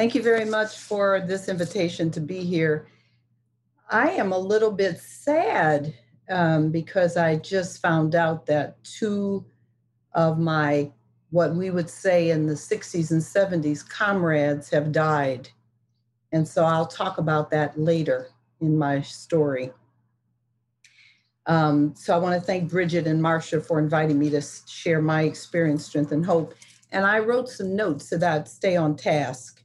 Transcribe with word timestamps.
Thank 0.00 0.14
you 0.14 0.22
very 0.22 0.46
much 0.46 0.78
for 0.78 1.20
this 1.20 1.46
invitation 1.46 2.10
to 2.12 2.20
be 2.20 2.42
here. 2.42 2.88
I 3.90 4.12
am 4.12 4.32
a 4.32 4.38
little 4.38 4.70
bit 4.70 4.98
sad 4.98 5.92
um, 6.30 6.70
because 6.70 7.18
I 7.18 7.36
just 7.36 7.82
found 7.82 8.14
out 8.14 8.46
that 8.46 8.82
two 8.82 9.44
of 10.14 10.38
my, 10.38 10.90
what 11.28 11.54
we 11.54 11.68
would 11.68 11.90
say 11.90 12.30
in 12.30 12.46
the 12.46 12.54
60s 12.54 13.10
and 13.10 13.20
70s, 13.20 13.86
comrades 13.86 14.70
have 14.70 14.90
died. 14.90 15.50
And 16.32 16.48
so 16.48 16.64
I'll 16.64 16.86
talk 16.86 17.18
about 17.18 17.50
that 17.50 17.78
later 17.78 18.30
in 18.62 18.78
my 18.78 19.02
story. 19.02 19.70
Um, 21.44 21.94
so 21.94 22.14
I 22.14 22.18
want 22.18 22.40
to 22.40 22.46
thank 22.46 22.70
Bridget 22.70 23.06
and 23.06 23.20
Marcia 23.20 23.60
for 23.60 23.78
inviting 23.78 24.18
me 24.18 24.30
to 24.30 24.40
share 24.66 25.02
my 25.02 25.24
experience, 25.24 25.84
strength, 25.84 26.10
and 26.10 26.24
hope. 26.24 26.54
And 26.90 27.04
I 27.04 27.18
wrote 27.18 27.50
some 27.50 27.76
notes 27.76 28.08
so 28.08 28.16
that 28.16 28.34
I'd 28.34 28.48
stay 28.48 28.76
on 28.76 28.96
task 28.96 29.59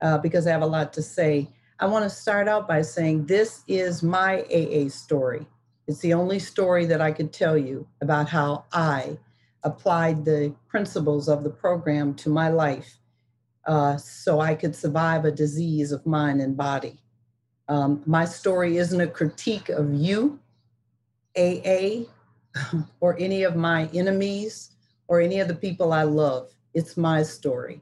uh, 0.00 0.18
because 0.18 0.46
I 0.46 0.50
have 0.50 0.62
a 0.62 0.66
lot 0.66 0.92
to 0.94 1.02
say. 1.02 1.48
I 1.80 1.86
want 1.86 2.04
to 2.04 2.10
start 2.10 2.48
out 2.48 2.68
by 2.68 2.82
saying 2.82 3.26
this 3.26 3.62
is 3.66 4.02
my 4.02 4.42
AA 4.42 4.88
story. 4.88 5.46
It's 5.86 6.00
the 6.00 6.14
only 6.14 6.38
story 6.38 6.86
that 6.86 7.00
I 7.00 7.12
could 7.12 7.32
tell 7.32 7.58
you 7.58 7.86
about 8.00 8.28
how 8.28 8.64
I 8.72 9.18
applied 9.64 10.24
the 10.24 10.54
principles 10.68 11.28
of 11.28 11.42
the 11.42 11.50
program 11.50 12.14
to 12.14 12.28
my 12.28 12.48
life 12.48 12.98
uh, 13.66 13.96
so 13.96 14.40
I 14.40 14.54
could 14.54 14.76
survive 14.76 15.24
a 15.24 15.30
disease 15.30 15.92
of 15.92 16.04
mind 16.06 16.40
and 16.40 16.56
body. 16.56 16.98
Um, 17.68 18.02
my 18.06 18.24
story 18.24 18.76
isn't 18.76 19.00
a 19.00 19.06
critique 19.06 19.70
of 19.70 19.92
you, 19.92 20.38
AA, 21.36 22.04
or 23.00 23.16
any 23.18 23.42
of 23.42 23.56
my 23.56 23.88
enemies, 23.94 24.70
or 25.08 25.20
any 25.20 25.40
of 25.40 25.48
the 25.48 25.54
people 25.54 25.92
I 25.92 26.02
love. 26.02 26.50
It's 26.74 26.96
my 26.96 27.22
story. 27.22 27.80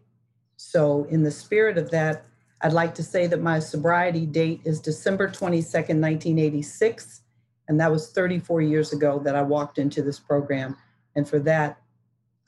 So, 0.64 1.04
in 1.10 1.24
the 1.24 1.30
spirit 1.30 1.76
of 1.76 1.90
that, 1.90 2.24
I'd 2.60 2.72
like 2.72 2.94
to 2.94 3.02
say 3.02 3.26
that 3.26 3.42
my 3.42 3.58
sobriety 3.58 4.26
date 4.26 4.60
is 4.64 4.80
December 4.80 5.28
22nd, 5.28 5.98
1986. 5.98 7.22
And 7.66 7.80
that 7.80 7.90
was 7.90 8.12
34 8.12 8.62
years 8.62 8.92
ago 8.92 9.20
that 9.24 9.34
I 9.34 9.42
walked 9.42 9.78
into 9.78 10.02
this 10.02 10.20
program. 10.20 10.76
And 11.16 11.28
for 11.28 11.40
that, 11.40 11.80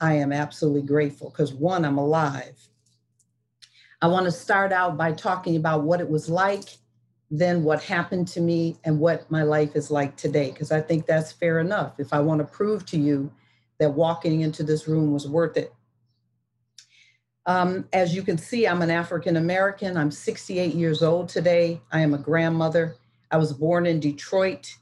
I 0.00 0.14
am 0.14 0.32
absolutely 0.32 0.82
grateful 0.82 1.30
because 1.30 1.52
one, 1.52 1.84
I'm 1.84 1.98
alive. 1.98 2.56
I 4.00 4.06
want 4.06 4.26
to 4.26 4.32
start 4.32 4.72
out 4.72 4.96
by 4.96 5.12
talking 5.12 5.56
about 5.56 5.82
what 5.82 6.00
it 6.00 6.08
was 6.08 6.28
like, 6.28 6.78
then 7.32 7.64
what 7.64 7.82
happened 7.82 8.28
to 8.28 8.40
me, 8.40 8.76
and 8.84 9.00
what 9.00 9.28
my 9.28 9.42
life 9.42 9.74
is 9.74 9.90
like 9.90 10.16
today, 10.16 10.52
because 10.52 10.70
I 10.70 10.80
think 10.80 11.06
that's 11.06 11.32
fair 11.32 11.58
enough. 11.58 11.98
If 11.98 12.12
I 12.12 12.20
want 12.20 12.38
to 12.40 12.46
prove 12.46 12.86
to 12.86 12.96
you 12.96 13.32
that 13.80 13.90
walking 13.90 14.42
into 14.42 14.62
this 14.62 14.86
room 14.86 15.12
was 15.12 15.28
worth 15.28 15.56
it. 15.56 15.74
Um, 17.46 17.86
as 17.92 18.14
you 18.14 18.22
can 18.22 18.38
see, 18.38 18.66
I'm 18.66 18.80
an 18.80 18.90
African 18.90 19.36
American. 19.36 19.96
I'm 19.96 20.10
68 20.10 20.74
years 20.74 21.02
old 21.02 21.28
today. 21.28 21.80
I 21.92 22.00
am 22.00 22.14
a 22.14 22.18
grandmother. 22.18 22.96
I 23.30 23.36
was 23.36 23.52
born 23.52 23.84
in 23.86 24.00
Detroit, 24.00 24.76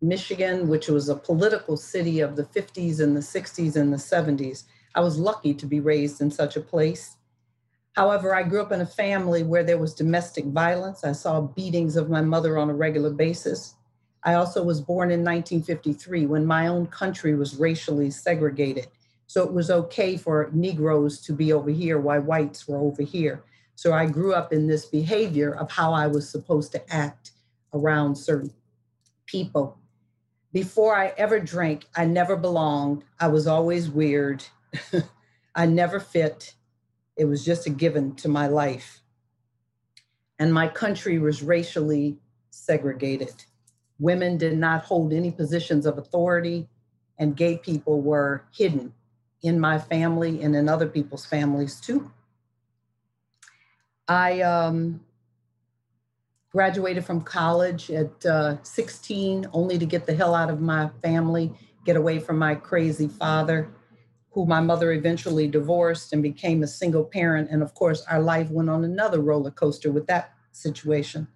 Michigan, 0.00 0.68
which 0.68 0.88
was 0.88 1.08
a 1.08 1.16
political 1.16 1.76
city 1.76 2.20
of 2.20 2.36
the 2.36 2.44
50s 2.44 3.00
and 3.00 3.16
the 3.16 3.20
60s 3.20 3.76
and 3.76 3.92
the 3.92 3.96
70s. 3.96 4.64
I 4.94 5.00
was 5.00 5.18
lucky 5.18 5.54
to 5.54 5.66
be 5.66 5.80
raised 5.80 6.20
in 6.20 6.30
such 6.30 6.56
a 6.56 6.60
place. 6.60 7.16
However, 7.94 8.34
I 8.34 8.42
grew 8.42 8.60
up 8.60 8.72
in 8.72 8.80
a 8.80 8.86
family 8.86 9.42
where 9.42 9.64
there 9.64 9.78
was 9.78 9.94
domestic 9.94 10.44
violence. 10.46 11.04
I 11.04 11.12
saw 11.12 11.40
beatings 11.40 11.96
of 11.96 12.10
my 12.10 12.20
mother 12.20 12.58
on 12.58 12.70
a 12.70 12.74
regular 12.74 13.10
basis. 13.10 13.74
I 14.22 14.34
also 14.34 14.62
was 14.62 14.80
born 14.80 15.10
in 15.10 15.24
1953 15.24 16.26
when 16.26 16.46
my 16.46 16.68
own 16.68 16.86
country 16.86 17.34
was 17.34 17.56
racially 17.56 18.10
segregated. 18.10 18.88
So 19.26 19.42
it 19.42 19.52
was 19.52 19.70
okay 19.70 20.16
for 20.16 20.50
Negroes 20.52 21.20
to 21.22 21.32
be 21.32 21.52
over 21.52 21.70
here 21.70 21.98
while 21.98 22.20
whites 22.20 22.68
were 22.68 22.78
over 22.78 23.02
here. 23.02 23.42
So 23.74 23.92
I 23.92 24.06
grew 24.06 24.34
up 24.34 24.52
in 24.52 24.66
this 24.66 24.86
behavior 24.86 25.54
of 25.54 25.70
how 25.70 25.92
I 25.92 26.06
was 26.06 26.28
supposed 26.28 26.72
to 26.72 26.94
act 26.94 27.32
around 27.72 28.16
certain 28.16 28.52
people. 29.26 29.78
Before 30.52 30.96
I 30.96 31.12
ever 31.16 31.40
drank, 31.40 31.86
I 31.96 32.04
never 32.04 32.36
belonged. 32.36 33.02
I 33.18 33.28
was 33.28 33.46
always 33.46 33.90
weird. 33.90 34.44
I 35.54 35.66
never 35.66 35.98
fit. 35.98 36.54
It 37.16 37.24
was 37.24 37.44
just 37.44 37.66
a 37.66 37.70
given 37.70 38.14
to 38.16 38.28
my 38.28 38.46
life. 38.46 39.00
And 40.38 40.52
my 40.54 40.68
country 40.68 41.18
was 41.18 41.42
racially 41.42 42.18
segregated. 42.50 43.44
Women 43.98 44.36
did 44.36 44.58
not 44.58 44.84
hold 44.84 45.12
any 45.12 45.30
positions 45.30 45.86
of 45.86 45.98
authority, 45.98 46.68
and 47.18 47.36
gay 47.36 47.56
people 47.58 48.00
were 48.00 48.44
hidden 48.52 48.92
in 49.44 49.60
my 49.60 49.78
family 49.78 50.42
and 50.42 50.56
in 50.56 50.68
other 50.68 50.88
people's 50.88 51.26
families 51.26 51.78
too. 51.78 52.10
I 54.08 54.40
um, 54.40 55.00
graduated 56.50 57.04
from 57.04 57.20
college 57.20 57.90
at 57.90 58.24
uh, 58.24 58.56
16 58.62 59.46
only 59.52 59.78
to 59.78 59.84
get 59.84 60.06
the 60.06 60.14
hell 60.14 60.34
out 60.34 60.48
of 60.48 60.62
my 60.62 60.88
family, 61.02 61.52
get 61.84 61.96
away 61.96 62.18
from 62.18 62.38
my 62.38 62.54
crazy 62.54 63.06
father, 63.06 63.70
who 64.30 64.46
my 64.46 64.60
mother 64.60 64.92
eventually 64.92 65.46
divorced 65.46 66.14
and 66.14 66.22
became 66.22 66.62
a 66.62 66.66
single 66.66 67.04
parent. 67.04 67.50
And 67.50 67.62
of 67.62 67.74
course, 67.74 68.02
our 68.08 68.20
life 68.20 68.50
went 68.50 68.70
on 68.70 68.82
another 68.82 69.20
roller 69.20 69.50
coaster 69.50 69.92
with 69.92 70.06
that 70.06 70.32
situation. 70.52 71.28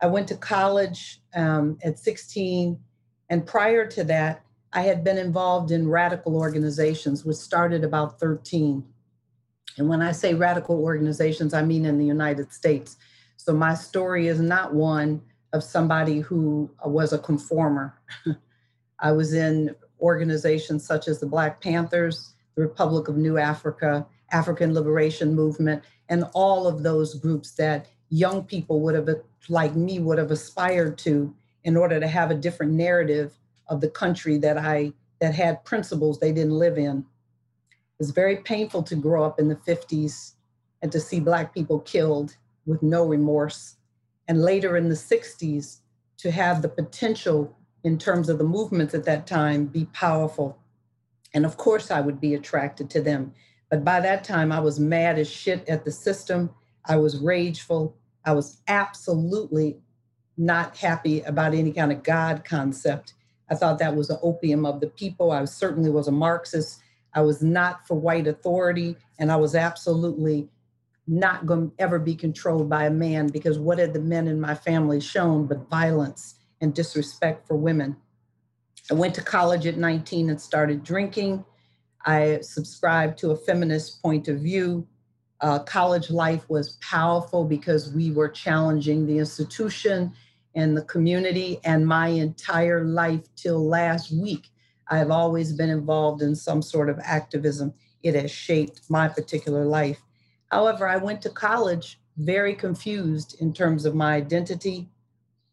I 0.00 0.06
went 0.06 0.28
to 0.28 0.36
college 0.36 1.20
um, 1.34 1.78
at 1.82 1.98
16. 1.98 2.78
And 3.28 3.44
prior 3.44 3.86
to 3.88 4.04
that, 4.04 4.44
I 4.72 4.82
had 4.82 5.02
been 5.02 5.18
involved 5.18 5.72
in 5.72 5.88
radical 5.88 6.36
organizations, 6.36 7.24
which 7.24 7.36
started 7.36 7.82
about 7.82 8.20
13. 8.20 8.84
And 9.76 9.88
when 9.88 10.02
I 10.02 10.12
say 10.12 10.34
radical 10.34 10.76
organizations, 10.82 11.54
I 11.54 11.62
mean 11.62 11.84
in 11.84 11.98
the 11.98 12.06
United 12.06 12.52
States. 12.52 12.96
So 13.36 13.52
my 13.52 13.74
story 13.74 14.28
is 14.28 14.40
not 14.40 14.74
one 14.74 15.22
of 15.52 15.64
somebody 15.64 16.20
who 16.20 16.70
was 16.84 17.12
a 17.12 17.18
conformer. 17.18 17.98
I 19.00 19.12
was 19.12 19.34
in 19.34 19.74
organizations 20.00 20.86
such 20.86 21.08
as 21.08 21.18
the 21.18 21.26
Black 21.26 21.60
Panthers, 21.60 22.34
the 22.54 22.62
Republic 22.62 23.08
of 23.08 23.16
New 23.16 23.38
Africa, 23.38 24.06
African 24.30 24.72
Liberation 24.72 25.34
Movement, 25.34 25.82
and 26.08 26.24
all 26.34 26.66
of 26.68 26.82
those 26.82 27.14
groups 27.14 27.52
that 27.52 27.86
young 28.08 28.44
people 28.44 28.80
would 28.80 28.94
have, 28.94 29.08
like 29.48 29.74
me, 29.74 29.98
would 29.98 30.18
have 30.18 30.30
aspired 30.30 30.98
to 30.98 31.34
in 31.64 31.76
order 31.76 31.98
to 31.98 32.06
have 32.06 32.30
a 32.30 32.34
different 32.34 32.72
narrative 32.72 33.39
of 33.70 33.80
the 33.80 33.88
country 33.88 34.36
that 34.38 34.58
I 34.58 34.92
that 35.20 35.34
had 35.34 35.64
principles 35.64 36.18
they 36.18 36.32
didn't 36.32 36.58
live 36.58 36.76
in. 36.76 36.98
It 36.98 37.98
was 37.98 38.10
very 38.10 38.36
painful 38.36 38.82
to 38.84 38.96
grow 38.96 39.24
up 39.24 39.38
in 39.38 39.48
the 39.48 39.56
50s 39.56 40.32
and 40.82 40.90
to 40.92 41.00
see 41.00 41.20
Black 41.20 41.54
people 41.54 41.80
killed 41.80 42.36
with 42.66 42.82
no 42.82 43.06
remorse. 43.06 43.76
And 44.28 44.42
later 44.42 44.76
in 44.76 44.88
the 44.88 44.94
60s, 44.94 45.80
to 46.18 46.30
have 46.30 46.62
the 46.62 46.68
potential 46.68 47.56
in 47.84 47.98
terms 47.98 48.28
of 48.28 48.38
the 48.38 48.44
movements 48.44 48.94
at 48.94 49.04
that 49.04 49.26
time 49.26 49.66
be 49.66 49.86
powerful. 49.86 50.58
And 51.32 51.46
of 51.46 51.56
course, 51.56 51.90
I 51.90 52.00
would 52.00 52.20
be 52.20 52.34
attracted 52.34 52.90
to 52.90 53.00
them. 53.00 53.32
But 53.70 53.84
by 53.84 54.00
that 54.00 54.24
time, 54.24 54.52
I 54.52 54.60
was 54.60 54.80
mad 54.80 55.18
as 55.18 55.30
shit 55.30 55.66
at 55.68 55.84
the 55.84 55.92
system. 55.92 56.50
I 56.86 56.96
was 56.96 57.18
rageful. 57.18 57.96
I 58.24 58.32
was 58.32 58.60
absolutely 58.68 59.78
not 60.36 60.76
happy 60.76 61.20
about 61.22 61.54
any 61.54 61.72
kind 61.72 61.92
of 61.92 62.02
God 62.02 62.44
concept. 62.44 63.14
I 63.50 63.56
thought 63.56 63.78
that 63.80 63.96
was 63.96 64.08
the 64.08 64.20
opium 64.20 64.64
of 64.64 64.80
the 64.80 64.86
people. 64.86 65.32
I 65.32 65.44
certainly 65.44 65.90
was 65.90 66.08
a 66.08 66.12
Marxist. 66.12 66.80
I 67.14 67.22
was 67.22 67.42
not 67.42 67.86
for 67.86 67.96
white 67.96 68.28
authority, 68.28 68.96
and 69.18 69.32
I 69.32 69.36
was 69.36 69.54
absolutely 69.54 70.48
not 71.08 71.44
going 71.46 71.70
to 71.70 71.82
ever 71.82 71.98
be 71.98 72.14
controlled 72.14 72.68
by 72.68 72.84
a 72.86 72.90
man 72.90 73.26
because 73.26 73.58
what 73.58 73.78
had 73.78 73.92
the 73.92 74.00
men 74.00 74.28
in 74.28 74.40
my 74.40 74.54
family 74.54 75.00
shown 75.00 75.46
but 75.46 75.68
violence 75.68 76.36
and 76.60 76.72
disrespect 76.72 77.48
for 77.48 77.56
women? 77.56 77.96
I 78.90 78.94
went 78.94 79.14
to 79.16 79.22
college 79.22 79.66
at 79.66 79.76
19 79.76 80.30
and 80.30 80.40
started 80.40 80.84
drinking. 80.84 81.44
I 82.06 82.40
subscribed 82.42 83.18
to 83.18 83.32
a 83.32 83.36
feminist 83.36 84.00
point 84.02 84.28
of 84.28 84.38
view. 84.40 84.86
Uh, 85.40 85.58
college 85.60 86.10
life 86.10 86.48
was 86.48 86.78
powerful 86.80 87.44
because 87.44 87.92
we 87.92 88.12
were 88.12 88.28
challenging 88.28 89.06
the 89.06 89.18
institution 89.18 90.12
and 90.54 90.76
the 90.76 90.82
community 90.82 91.58
and 91.64 91.86
my 91.86 92.08
entire 92.08 92.84
life 92.84 93.22
till 93.36 93.66
last 93.66 94.10
week. 94.12 94.48
I've 94.88 95.10
always 95.10 95.52
been 95.52 95.70
involved 95.70 96.22
in 96.22 96.34
some 96.34 96.62
sort 96.62 96.90
of 96.90 96.98
activism. 97.04 97.72
It 98.02 98.14
has 98.14 98.30
shaped 98.30 98.82
my 98.88 99.08
particular 99.08 99.64
life. 99.64 100.00
However, 100.50 100.88
I 100.88 100.96
went 100.96 101.22
to 101.22 101.30
college 101.30 102.00
very 102.16 102.54
confused 102.54 103.36
in 103.40 103.52
terms 103.52 103.84
of 103.84 103.94
my 103.94 104.14
identity. 104.14 104.88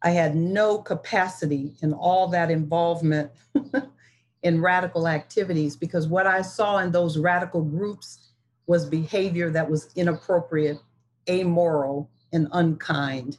I 0.02 0.10
had 0.12 0.36
no 0.36 0.80
capacity 0.80 1.76
in 1.82 1.94
all 1.94 2.28
that 2.30 2.50
involvement 2.50 3.32
in 4.44 4.62
radical 4.62 5.08
activities 5.08 5.76
because 5.76 6.08
what 6.08 6.26
I 6.26 6.42
saw 6.42 6.80
in 6.80 6.92
those 6.92 7.18
radical 7.18 7.62
groups 7.62 8.32
was 8.66 8.86
behavior 8.86 9.50
that 9.52 9.70
was 9.70 9.90
inappropriate, 9.96 10.80
amoral, 11.30 12.10
and 12.34 12.48
unkind. 12.52 13.38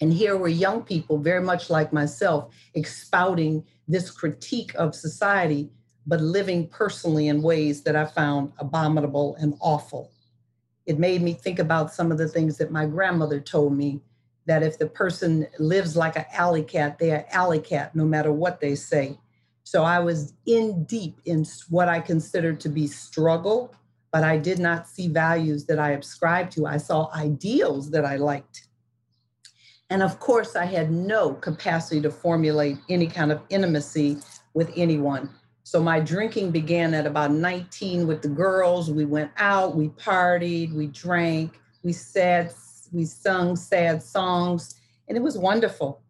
And 0.00 0.12
here 0.12 0.36
were 0.36 0.48
young 0.48 0.82
people, 0.82 1.18
very 1.18 1.42
much 1.42 1.68
like 1.68 1.92
myself, 1.92 2.54
expouting 2.74 3.64
this 3.86 4.10
critique 4.10 4.74
of 4.76 4.94
society, 4.94 5.70
but 6.06 6.20
living 6.20 6.68
personally 6.68 7.28
in 7.28 7.42
ways 7.42 7.82
that 7.82 7.96
I 7.96 8.06
found 8.06 8.52
abominable 8.58 9.36
and 9.38 9.54
awful. 9.60 10.10
It 10.86 10.98
made 10.98 11.22
me 11.22 11.34
think 11.34 11.58
about 11.58 11.92
some 11.92 12.10
of 12.10 12.18
the 12.18 12.28
things 12.28 12.56
that 12.58 12.72
my 12.72 12.86
grandmother 12.86 13.40
told 13.40 13.76
me 13.76 14.00
that 14.46 14.62
if 14.62 14.78
the 14.78 14.86
person 14.86 15.46
lives 15.58 15.96
like 15.96 16.16
an 16.16 16.24
alley 16.32 16.62
cat, 16.62 16.98
they're 16.98 17.26
alley 17.30 17.60
cat 17.60 17.94
no 17.94 18.04
matter 18.04 18.32
what 18.32 18.60
they 18.60 18.74
say. 18.74 19.18
So 19.64 19.84
I 19.84 20.00
was 20.00 20.32
in 20.46 20.84
deep 20.84 21.20
in 21.26 21.44
what 21.68 21.88
I 21.88 22.00
considered 22.00 22.58
to 22.60 22.68
be 22.68 22.86
struggle, 22.86 23.74
but 24.10 24.24
I 24.24 24.38
did 24.38 24.58
not 24.58 24.88
see 24.88 25.08
values 25.08 25.66
that 25.66 25.78
I 25.78 25.92
ascribed 25.92 26.52
to. 26.52 26.66
I 26.66 26.78
saw 26.78 27.12
ideals 27.14 27.90
that 27.90 28.04
I 28.04 28.16
liked. 28.16 28.66
And 29.90 30.04
of 30.04 30.20
course, 30.20 30.54
I 30.54 30.64
had 30.64 30.92
no 30.92 31.34
capacity 31.34 32.00
to 32.02 32.10
formulate 32.10 32.78
any 32.88 33.08
kind 33.08 33.32
of 33.32 33.42
intimacy 33.50 34.18
with 34.54 34.72
anyone. 34.76 35.30
So 35.64 35.82
my 35.82 36.00
drinking 36.00 36.52
began 36.52 36.94
at 36.94 37.06
about 37.06 37.32
19 37.32 38.06
with 38.06 38.22
the 38.22 38.28
girls. 38.28 38.90
We 38.90 39.04
went 39.04 39.32
out, 39.36 39.76
we 39.76 39.88
partied, 39.88 40.72
we 40.72 40.86
drank, 40.86 41.60
we 41.82 41.92
said, 41.92 42.54
we 42.92 43.04
sung 43.04 43.56
sad 43.56 44.02
songs, 44.02 44.76
and 45.08 45.16
it 45.16 45.22
was 45.22 45.36
wonderful. 45.36 46.02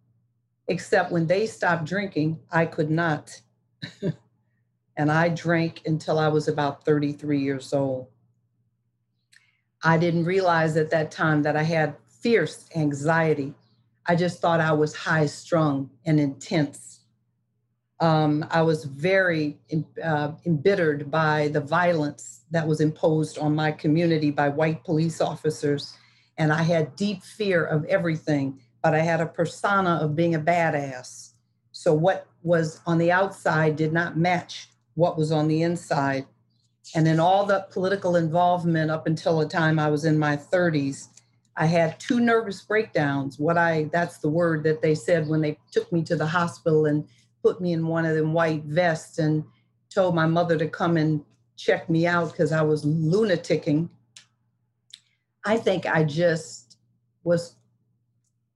Except 0.68 1.10
when 1.10 1.26
they 1.26 1.46
stopped 1.46 1.84
drinking, 1.84 2.38
I 2.50 2.66
could 2.66 2.90
not. 2.90 3.40
and 4.96 5.10
I 5.10 5.30
drank 5.30 5.82
until 5.86 6.18
I 6.18 6.28
was 6.28 6.48
about 6.48 6.84
33 6.84 7.40
years 7.40 7.72
old. 7.72 8.08
I 9.82 9.96
didn't 9.96 10.26
realize 10.26 10.76
at 10.76 10.90
that 10.90 11.10
time 11.10 11.42
that 11.42 11.56
I 11.56 11.62
had 11.62 11.96
fierce 12.06 12.68
anxiety. 12.76 13.54
I 14.06 14.16
just 14.16 14.40
thought 14.40 14.60
I 14.60 14.72
was 14.72 14.94
high 14.94 15.26
strung 15.26 15.90
and 16.04 16.18
intense. 16.18 17.00
Um, 18.00 18.46
I 18.50 18.62
was 18.62 18.84
very 18.84 19.58
uh, 20.02 20.32
embittered 20.46 21.10
by 21.10 21.48
the 21.48 21.60
violence 21.60 22.40
that 22.50 22.66
was 22.66 22.80
imposed 22.80 23.38
on 23.38 23.54
my 23.54 23.72
community 23.72 24.30
by 24.30 24.48
white 24.48 24.82
police 24.84 25.20
officers. 25.20 25.94
And 26.38 26.52
I 26.52 26.62
had 26.62 26.96
deep 26.96 27.22
fear 27.22 27.64
of 27.64 27.84
everything, 27.84 28.60
but 28.82 28.94
I 28.94 29.00
had 29.00 29.20
a 29.20 29.26
persona 29.26 29.98
of 30.00 30.16
being 30.16 30.34
a 30.34 30.40
badass. 30.40 31.32
So 31.72 31.92
what 31.92 32.26
was 32.42 32.80
on 32.86 32.96
the 32.96 33.12
outside 33.12 33.76
did 33.76 33.92
not 33.92 34.16
match 34.16 34.68
what 34.94 35.18
was 35.18 35.30
on 35.30 35.48
the 35.48 35.62
inside. 35.62 36.26
And 36.94 37.06
in 37.06 37.20
all 37.20 37.44
the 37.44 37.66
political 37.70 38.16
involvement 38.16 38.90
up 38.90 39.06
until 39.06 39.38
the 39.38 39.46
time 39.46 39.78
I 39.78 39.88
was 39.88 40.04
in 40.04 40.18
my 40.18 40.36
30s, 40.36 41.08
I 41.60 41.66
had 41.66 42.00
two 42.00 42.20
nervous 42.20 42.62
breakdowns. 42.62 43.38
What 43.38 43.58
I 43.58 43.90
that's 43.92 44.16
the 44.16 44.30
word 44.30 44.64
that 44.64 44.80
they 44.80 44.94
said 44.94 45.28
when 45.28 45.42
they 45.42 45.58
took 45.70 45.92
me 45.92 46.02
to 46.04 46.16
the 46.16 46.26
hospital 46.26 46.86
and 46.86 47.06
put 47.42 47.60
me 47.60 47.74
in 47.74 47.86
one 47.86 48.06
of 48.06 48.16
them 48.16 48.32
white 48.32 48.64
vests 48.64 49.18
and 49.18 49.44
told 49.90 50.14
my 50.14 50.24
mother 50.24 50.56
to 50.56 50.66
come 50.66 50.96
and 50.96 51.22
check 51.56 51.90
me 51.90 52.06
out 52.06 52.32
because 52.32 52.50
I 52.50 52.62
was 52.62 52.86
lunaticking. 52.86 53.90
I 55.44 55.58
think 55.58 55.84
I 55.84 56.02
just 56.02 56.78
was 57.24 57.56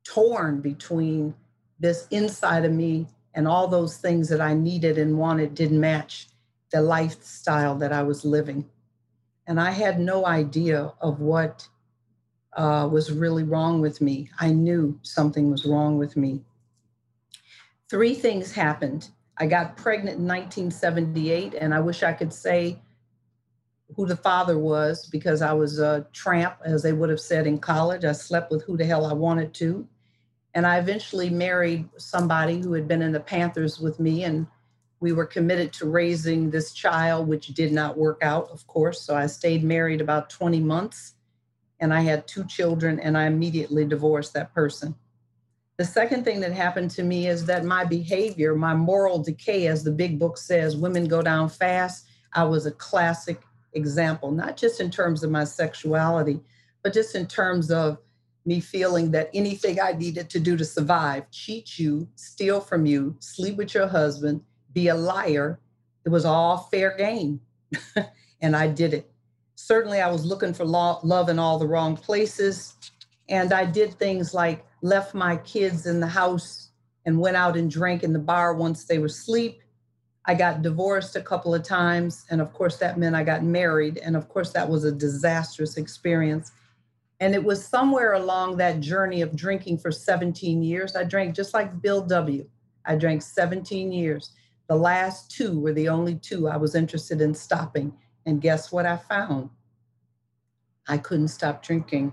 torn 0.04 0.62
between 0.62 1.34
this 1.78 2.06
inside 2.10 2.64
of 2.64 2.72
me 2.72 3.06
and 3.34 3.46
all 3.46 3.68
those 3.68 3.98
things 3.98 4.30
that 4.30 4.40
I 4.40 4.54
needed 4.54 4.96
and 4.96 5.18
wanted 5.18 5.54
didn't 5.54 5.80
match 5.80 6.28
the 6.72 6.80
lifestyle 6.80 7.76
that 7.76 7.92
I 7.92 8.02
was 8.02 8.24
living. 8.24 8.64
And 9.46 9.60
I 9.60 9.72
had 9.72 10.00
no 10.00 10.24
idea 10.24 10.94
of 11.02 11.20
what 11.20 11.68
uh, 12.56 12.88
was 12.90 13.12
really 13.12 13.42
wrong 13.42 13.80
with 13.80 14.00
me. 14.00 14.30
I 14.38 14.50
knew 14.50 14.98
something 15.02 15.50
was 15.50 15.64
wrong 15.64 15.98
with 15.98 16.16
me. 16.16 16.40
Three 17.88 18.14
things 18.14 18.52
happened. 18.52 19.08
I 19.38 19.46
got 19.46 19.76
pregnant 19.76 20.18
in 20.18 20.26
1978, 20.26 21.54
and 21.54 21.74
I 21.74 21.80
wish 21.80 22.02
I 22.02 22.12
could 22.12 22.32
say 22.32 22.78
who 23.96 24.06
the 24.06 24.16
father 24.16 24.58
was 24.58 25.06
because 25.06 25.42
I 25.42 25.52
was 25.52 25.78
a 25.78 26.06
tramp, 26.12 26.56
as 26.64 26.82
they 26.82 26.92
would 26.92 27.10
have 27.10 27.20
said 27.20 27.46
in 27.46 27.58
college. 27.58 28.04
I 28.04 28.12
slept 28.12 28.50
with 28.50 28.62
who 28.64 28.76
the 28.76 28.84
hell 28.84 29.06
I 29.06 29.12
wanted 29.12 29.52
to. 29.54 29.86
And 30.54 30.66
I 30.66 30.78
eventually 30.78 31.30
married 31.30 31.88
somebody 31.98 32.60
who 32.60 32.72
had 32.72 32.86
been 32.86 33.02
in 33.02 33.12
the 33.12 33.20
Panthers 33.20 33.80
with 33.80 33.98
me, 33.98 34.22
and 34.24 34.46
we 35.00 35.12
were 35.12 35.26
committed 35.26 35.72
to 35.74 35.88
raising 35.88 36.50
this 36.50 36.72
child, 36.72 37.26
which 37.26 37.48
did 37.48 37.72
not 37.72 37.98
work 37.98 38.18
out, 38.22 38.48
of 38.50 38.66
course. 38.68 39.02
So 39.02 39.16
I 39.16 39.26
stayed 39.26 39.64
married 39.64 40.00
about 40.00 40.30
20 40.30 40.60
months, 40.60 41.13
and 41.84 41.92
I 41.92 42.00
had 42.00 42.26
two 42.26 42.44
children, 42.44 42.98
and 42.98 43.14
I 43.14 43.26
immediately 43.26 43.84
divorced 43.84 44.32
that 44.32 44.54
person. 44.54 44.94
The 45.76 45.84
second 45.84 46.24
thing 46.24 46.40
that 46.40 46.52
happened 46.52 46.90
to 46.92 47.02
me 47.02 47.26
is 47.26 47.44
that 47.44 47.66
my 47.66 47.84
behavior, 47.84 48.54
my 48.54 48.72
moral 48.72 49.22
decay, 49.22 49.66
as 49.66 49.84
the 49.84 49.90
big 49.90 50.18
book 50.18 50.38
says, 50.38 50.78
women 50.78 51.06
go 51.06 51.20
down 51.20 51.50
fast. 51.50 52.06
I 52.32 52.44
was 52.44 52.64
a 52.64 52.70
classic 52.70 53.42
example, 53.74 54.30
not 54.30 54.56
just 54.56 54.80
in 54.80 54.90
terms 54.90 55.22
of 55.22 55.30
my 55.30 55.44
sexuality, 55.44 56.40
but 56.82 56.94
just 56.94 57.14
in 57.14 57.26
terms 57.26 57.70
of 57.70 57.98
me 58.46 58.60
feeling 58.60 59.10
that 59.10 59.28
anything 59.34 59.78
I 59.78 59.92
needed 59.92 60.30
to 60.30 60.40
do 60.40 60.56
to 60.56 60.64
survive, 60.64 61.30
cheat 61.30 61.78
you, 61.78 62.08
steal 62.14 62.62
from 62.62 62.86
you, 62.86 63.14
sleep 63.18 63.56
with 63.56 63.74
your 63.74 63.88
husband, 63.88 64.40
be 64.72 64.88
a 64.88 64.94
liar, 64.94 65.60
it 66.06 66.08
was 66.08 66.24
all 66.24 66.66
fair 66.70 66.96
game. 66.96 67.42
and 68.40 68.56
I 68.56 68.68
did 68.68 68.94
it. 68.94 69.13
Certainly, 69.56 70.00
I 70.00 70.10
was 70.10 70.24
looking 70.24 70.54
for 70.54 70.64
lo- 70.64 71.00
love 71.02 71.28
in 71.28 71.38
all 71.38 71.58
the 71.58 71.66
wrong 71.66 71.96
places. 71.96 72.74
And 73.28 73.52
I 73.52 73.64
did 73.64 73.94
things 73.94 74.34
like 74.34 74.64
left 74.82 75.14
my 75.14 75.36
kids 75.38 75.86
in 75.86 76.00
the 76.00 76.06
house 76.06 76.70
and 77.06 77.18
went 77.18 77.36
out 77.36 77.56
and 77.56 77.70
drank 77.70 78.02
in 78.02 78.12
the 78.12 78.18
bar 78.18 78.54
once 78.54 78.84
they 78.84 78.98
were 78.98 79.06
asleep. 79.06 79.60
I 80.26 80.34
got 80.34 80.62
divorced 80.62 81.16
a 81.16 81.22
couple 81.22 81.54
of 81.54 81.62
times. 81.62 82.24
And 82.30 82.40
of 82.40 82.52
course, 82.52 82.78
that 82.78 82.98
meant 82.98 83.16
I 83.16 83.22
got 83.24 83.44
married. 83.44 83.98
And 83.98 84.16
of 84.16 84.28
course, 84.28 84.50
that 84.52 84.68
was 84.68 84.84
a 84.84 84.92
disastrous 84.92 85.76
experience. 85.76 86.52
And 87.20 87.34
it 87.34 87.44
was 87.44 87.64
somewhere 87.64 88.14
along 88.14 88.56
that 88.56 88.80
journey 88.80 89.20
of 89.22 89.36
drinking 89.36 89.78
for 89.78 89.92
17 89.92 90.62
years. 90.62 90.96
I 90.96 91.04
drank 91.04 91.34
just 91.34 91.54
like 91.54 91.80
Bill 91.80 92.02
W. 92.02 92.48
I 92.86 92.96
drank 92.96 93.22
17 93.22 93.92
years. 93.92 94.32
The 94.68 94.76
last 94.76 95.30
two 95.30 95.60
were 95.60 95.72
the 95.72 95.88
only 95.88 96.16
two 96.16 96.48
I 96.48 96.56
was 96.56 96.74
interested 96.74 97.20
in 97.20 97.34
stopping. 97.34 97.92
And 98.26 98.40
guess 98.40 98.72
what 98.72 98.86
I 98.86 98.96
found? 98.96 99.50
I 100.88 100.98
couldn't 100.98 101.28
stop 101.28 101.62
drinking. 101.62 102.12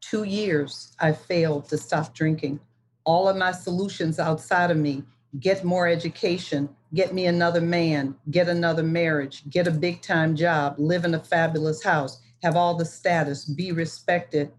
Two 0.00 0.24
years 0.24 0.94
I 0.98 1.12
failed 1.12 1.68
to 1.68 1.78
stop 1.78 2.14
drinking. 2.14 2.60
All 3.04 3.28
of 3.28 3.36
my 3.36 3.52
solutions 3.52 4.18
outside 4.18 4.70
of 4.70 4.76
me 4.76 5.04
get 5.40 5.64
more 5.64 5.86
education, 5.86 6.68
get 6.94 7.12
me 7.12 7.26
another 7.26 7.60
man, 7.60 8.16
get 8.30 8.48
another 8.48 8.82
marriage, 8.82 9.48
get 9.50 9.66
a 9.66 9.70
big 9.70 10.00
time 10.02 10.34
job, 10.36 10.74
live 10.78 11.04
in 11.04 11.14
a 11.14 11.20
fabulous 11.20 11.82
house 11.82 12.20
have 12.42 12.56
all 12.56 12.74
the 12.74 12.84
status, 12.84 13.44
be 13.44 13.72
respected, 13.72 14.52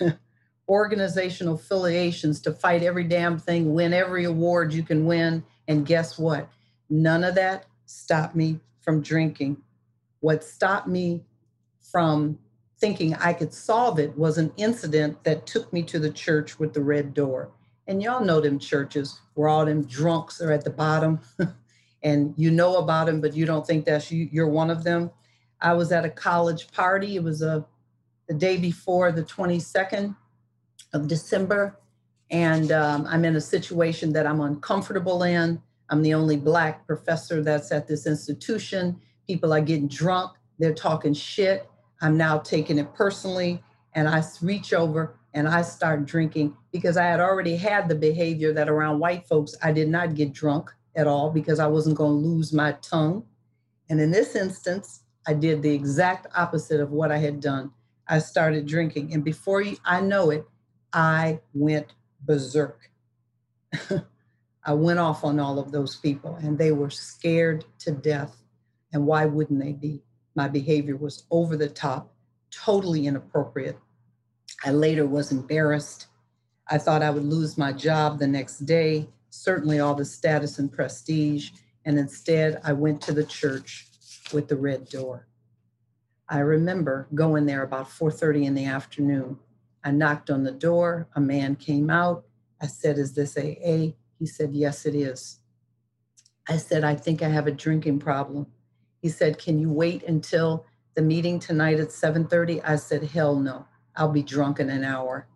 organizational 0.68 1.54
affiliations 1.54 2.40
to 2.42 2.52
fight 2.52 2.82
every 2.82 3.04
damn 3.04 3.38
thing, 3.38 3.72
win 3.74 3.92
every 3.92 4.24
award 4.24 4.72
you 4.72 4.82
can 4.82 5.06
win. 5.06 5.44
And 5.68 5.86
guess 5.86 6.18
what? 6.18 6.48
None 6.90 7.24
of 7.24 7.34
that 7.36 7.66
stopped 7.86 8.34
me 8.36 8.60
from 8.86 9.02
drinking. 9.02 9.58
What 10.20 10.44
stopped 10.44 10.86
me 10.86 11.24
from 11.82 12.38
thinking 12.78 13.14
I 13.16 13.32
could 13.32 13.52
solve 13.52 13.98
it 13.98 14.16
was 14.16 14.38
an 14.38 14.52
incident 14.56 15.22
that 15.24 15.46
took 15.46 15.72
me 15.72 15.82
to 15.82 15.98
the 15.98 16.10
church 16.10 16.58
with 16.58 16.72
the 16.72 16.82
red 16.82 17.12
door. 17.12 17.50
And 17.88 18.02
y'all 18.02 18.24
know 18.24 18.40
them 18.40 18.58
churches 18.58 19.20
where 19.34 19.48
all 19.48 19.64
them 19.64 19.84
drunks 19.84 20.40
are 20.40 20.52
at 20.52 20.64
the 20.64 20.70
bottom 20.70 21.20
and 22.02 22.32
you 22.36 22.50
know 22.50 22.76
about 22.76 23.06
them, 23.06 23.20
but 23.20 23.34
you 23.34 23.44
don't 23.44 23.66
think 23.66 23.84
that's 23.84 24.10
you, 24.10 24.28
you're 24.30 24.48
one 24.48 24.70
of 24.70 24.84
them. 24.84 25.10
I 25.60 25.72
was 25.72 25.90
at 25.90 26.04
a 26.04 26.10
college 26.10 26.70
party. 26.70 27.16
It 27.16 27.22
was 27.22 27.42
a 27.42 27.66
the 28.28 28.34
day 28.34 28.56
before 28.56 29.12
the 29.12 29.22
22nd 29.22 30.16
of 30.92 31.06
December, 31.06 31.78
and 32.30 32.72
um, 32.72 33.06
I'm 33.08 33.24
in 33.24 33.36
a 33.36 33.40
situation 33.40 34.12
that 34.14 34.26
I'm 34.26 34.40
uncomfortable 34.40 35.22
in. 35.22 35.62
I'm 35.90 36.02
the 36.02 36.14
only 36.14 36.36
black 36.36 36.86
professor 36.86 37.42
that's 37.42 37.70
at 37.72 37.86
this 37.86 38.06
institution. 38.06 39.00
People 39.26 39.52
are 39.52 39.60
getting 39.60 39.88
drunk. 39.88 40.32
They're 40.58 40.74
talking 40.74 41.14
shit. 41.14 41.68
I'm 42.00 42.16
now 42.16 42.38
taking 42.38 42.78
it 42.78 42.92
personally, 42.94 43.62
and 43.94 44.08
I 44.08 44.22
reach 44.42 44.72
over 44.74 45.16
and 45.32 45.48
I 45.48 45.62
start 45.62 46.06
drinking 46.06 46.56
because 46.72 46.96
I 46.96 47.04
had 47.04 47.20
already 47.20 47.56
had 47.56 47.88
the 47.88 47.94
behavior 47.94 48.52
that 48.54 48.68
around 48.68 48.98
white 48.98 49.26
folks 49.26 49.54
I 49.62 49.70
did 49.70 49.88
not 49.88 50.14
get 50.14 50.32
drunk 50.32 50.70
at 50.94 51.06
all 51.06 51.30
because 51.30 51.58
I 51.58 51.66
wasn't 51.66 51.98
going 51.98 52.22
to 52.22 52.28
lose 52.28 52.52
my 52.52 52.72
tongue. 52.80 53.24
And 53.90 54.00
in 54.00 54.10
this 54.10 54.34
instance, 54.34 55.02
I 55.26 55.34
did 55.34 55.62
the 55.62 55.72
exact 55.72 56.26
opposite 56.34 56.80
of 56.80 56.90
what 56.90 57.12
I 57.12 57.18
had 57.18 57.40
done. 57.40 57.70
I 58.08 58.18
started 58.20 58.66
drinking, 58.66 59.12
and 59.12 59.24
before 59.24 59.64
I 59.84 60.00
know 60.00 60.30
it, 60.30 60.46
I 60.92 61.40
went 61.52 61.94
berserk. 62.24 62.90
I 64.66 64.72
went 64.72 64.98
off 64.98 65.22
on 65.22 65.38
all 65.38 65.60
of 65.60 65.70
those 65.70 65.94
people, 65.94 66.34
and 66.34 66.58
they 66.58 66.72
were 66.72 66.90
scared 66.90 67.64
to 67.78 67.92
death. 67.92 68.42
And 68.92 69.06
why 69.06 69.24
wouldn't 69.24 69.60
they 69.60 69.72
be? 69.72 70.02
My 70.34 70.48
behavior 70.48 70.96
was 70.96 71.24
over 71.30 71.56
the 71.56 71.68
top, 71.68 72.12
totally 72.50 73.06
inappropriate. 73.06 73.78
I 74.64 74.72
later 74.72 75.06
was 75.06 75.30
embarrassed. 75.30 76.08
I 76.68 76.78
thought 76.78 77.02
I 77.02 77.10
would 77.10 77.24
lose 77.24 77.56
my 77.56 77.72
job 77.72 78.18
the 78.18 78.26
next 78.26 78.60
day, 78.66 79.08
certainly 79.30 79.78
all 79.78 79.94
the 79.94 80.04
status 80.04 80.58
and 80.58 80.72
prestige. 80.72 81.52
And 81.84 81.96
instead, 81.96 82.60
I 82.64 82.72
went 82.72 83.00
to 83.02 83.12
the 83.12 83.24
church 83.24 83.86
with 84.32 84.48
the 84.48 84.56
red 84.56 84.88
door. 84.88 85.28
I 86.28 86.40
remember 86.40 87.06
going 87.14 87.46
there 87.46 87.62
about 87.62 87.88
4:30 87.88 88.46
in 88.46 88.54
the 88.54 88.64
afternoon. 88.64 89.38
I 89.84 89.92
knocked 89.92 90.28
on 90.28 90.42
the 90.42 90.50
door, 90.50 91.06
a 91.14 91.20
man 91.20 91.54
came 91.54 91.88
out. 91.88 92.26
I 92.60 92.66
said, 92.66 92.98
"Is 92.98 93.12
this 93.12 93.36
AA?" 93.36 93.94
He 94.18 94.26
said, 94.26 94.54
"Yes, 94.54 94.86
it 94.86 94.94
is." 94.94 95.38
I 96.48 96.56
said, 96.56 96.84
"I 96.84 96.94
think 96.94 97.22
I 97.22 97.28
have 97.28 97.46
a 97.46 97.52
drinking 97.52 97.98
problem." 97.98 98.46
He 99.02 99.08
said, 99.08 99.38
"Can 99.38 99.58
you 99.58 99.70
wait 99.70 100.02
until 100.04 100.64
the 100.94 101.02
meeting 101.02 101.38
tonight 101.38 101.80
at 101.80 101.92
7:30?" 101.92 102.60
I 102.64 102.76
said, 102.76 103.04
"Hell 103.04 103.36
no. 103.36 103.66
I'll 103.94 104.12
be 104.12 104.22
drunk 104.22 104.60
in 104.60 104.70
an 104.70 104.84
hour." 104.84 105.26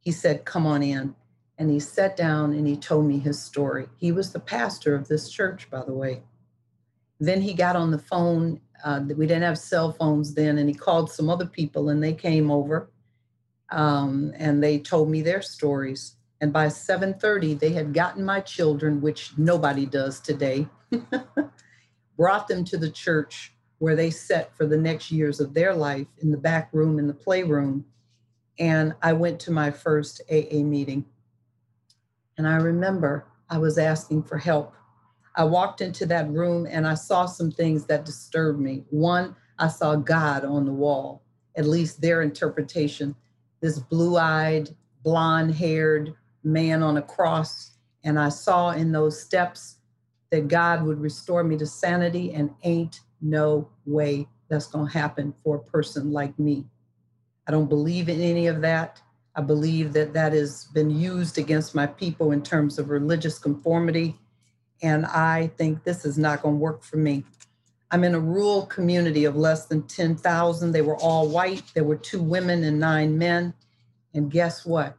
He 0.00 0.12
said, 0.12 0.44
"Come 0.44 0.66
on 0.66 0.82
in." 0.82 1.14
And 1.58 1.70
he 1.70 1.80
sat 1.80 2.16
down 2.16 2.52
and 2.52 2.66
he 2.66 2.76
told 2.76 3.06
me 3.06 3.18
his 3.18 3.40
story. 3.40 3.88
He 3.96 4.10
was 4.10 4.32
the 4.32 4.40
pastor 4.40 4.94
of 4.94 5.08
this 5.08 5.28
church, 5.30 5.70
by 5.70 5.84
the 5.84 5.92
way. 5.92 6.22
Then 7.20 7.40
he 7.40 7.54
got 7.54 7.76
on 7.76 7.90
the 7.92 7.98
phone. 7.98 8.60
Uh, 8.84 9.00
we 9.16 9.26
didn't 9.26 9.44
have 9.44 9.58
cell 9.58 9.92
phones 9.92 10.34
then, 10.34 10.58
and 10.58 10.68
he 10.68 10.74
called 10.74 11.10
some 11.10 11.30
other 11.30 11.46
people, 11.46 11.88
and 11.88 12.02
they 12.02 12.14
came 12.14 12.50
over, 12.50 12.90
um, 13.70 14.32
and 14.36 14.60
they 14.60 14.80
told 14.80 15.08
me 15.08 15.22
their 15.22 15.40
stories. 15.40 16.16
And 16.42 16.52
by 16.52 16.66
7:30, 16.66 17.54
they 17.54 17.70
had 17.70 17.94
gotten 17.94 18.24
my 18.24 18.40
children, 18.40 19.00
which 19.00 19.32
nobody 19.38 19.86
does 19.86 20.18
today, 20.18 20.68
brought 22.16 22.48
them 22.48 22.64
to 22.64 22.76
the 22.76 22.90
church 22.90 23.54
where 23.78 23.94
they 23.94 24.10
sat 24.10 24.54
for 24.56 24.66
the 24.66 24.76
next 24.76 25.12
years 25.12 25.38
of 25.38 25.54
their 25.54 25.72
life 25.72 26.08
in 26.18 26.32
the 26.32 26.36
back 26.36 26.68
room 26.72 26.98
in 26.98 27.06
the 27.06 27.14
playroom. 27.14 27.84
And 28.58 28.92
I 29.02 29.12
went 29.12 29.38
to 29.40 29.52
my 29.52 29.70
first 29.70 30.20
AA 30.28 30.64
meeting. 30.64 31.04
And 32.36 32.48
I 32.48 32.56
remember 32.56 33.28
I 33.48 33.58
was 33.58 33.78
asking 33.78 34.24
for 34.24 34.38
help. 34.38 34.74
I 35.36 35.44
walked 35.44 35.80
into 35.80 36.06
that 36.06 36.28
room 36.28 36.66
and 36.68 36.88
I 36.88 36.94
saw 36.94 37.26
some 37.26 37.52
things 37.52 37.86
that 37.86 38.04
disturbed 38.04 38.58
me. 38.58 38.82
One, 38.90 39.36
I 39.60 39.68
saw 39.68 39.94
God 39.94 40.44
on 40.44 40.66
the 40.66 40.72
wall, 40.72 41.22
at 41.56 41.66
least 41.66 42.00
their 42.00 42.20
interpretation. 42.20 43.14
This 43.60 43.78
blue 43.78 44.16
eyed, 44.16 44.70
blonde 45.04 45.54
haired 45.54 46.14
man 46.44 46.82
on 46.82 46.96
a 46.96 47.02
cross. 47.02 47.72
And 48.04 48.18
I 48.18 48.28
saw 48.28 48.70
in 48.70 48.92
those 48.92 49.20
steps 49.20 49.76
that 50.30 50.48
God 50.48 50.82
would 50.82 51.00
restore 51.00 51.44
me 51.44 51.56
to 51.58 51.66
sanity, 51.66 52.32
and 52.32 52.50
ain't 52.62 53.00
no 53.20 53.68
way 53.86 54.26
that's 54.48 54.66
going 54.66 54.86
to 54.86 54.98
happen 54.98 55.34
for 55.44 55.56
a 55.56 55.62
person 55.62 56.10
like 56.10 56.36
me. 56.38 56.64
I 57.46 57.52
don't 57.52 57.68
believe 57.68 58.08
in 58.08 58.20
any 58.20 58.46
of 58.46 58.60
that. 58.62 59.00
I 59.34 59.40
believe 59.40 59.92
that 59.94 60.12
that 60.14 60.32
has 60.32 60.66
been 60.74 60.90
used 60.90 61.38
against 61.38 61.74
my 61.74 61.86
people 61.86 62.32
in 62.32 62.42
terms 62.42 62.78
of 62.78 62.90
religious 62.90 63.38
conformity. 63.38 64.18
And 64.82 65.06
I 65.06 65.50
think 65.56 65.84
this 65.84 66.04
is 66.04 66.18
not 66.18 66.42
going 66.42 66.56
to 66.56 66.60
work 66.60 66.82
for 66.82 66.96
me. 66.96 67.24
I'm 67.90 68.04
in 68.04 68.14
a 68.14 68.20
rural 68.20 68.66
community 68.66 69.24
of 69.26 69.36
less 69.36 69.66
than 69.66 69.82
10,000. 69.82 70.72
They 70.72 70.82
were 70.82 70.96
all 70.96 71.28
white. 71.28 71.62
There 71.74 71.84
were 71.84 71.96
two 71.96 72.22
women 72.22 72.64
and 72.64 72.80
nine 72.80 73.18
men. 73.18 73.54
And 74.14 74.30
guess 74.30 74.64
what? 74.64 74.96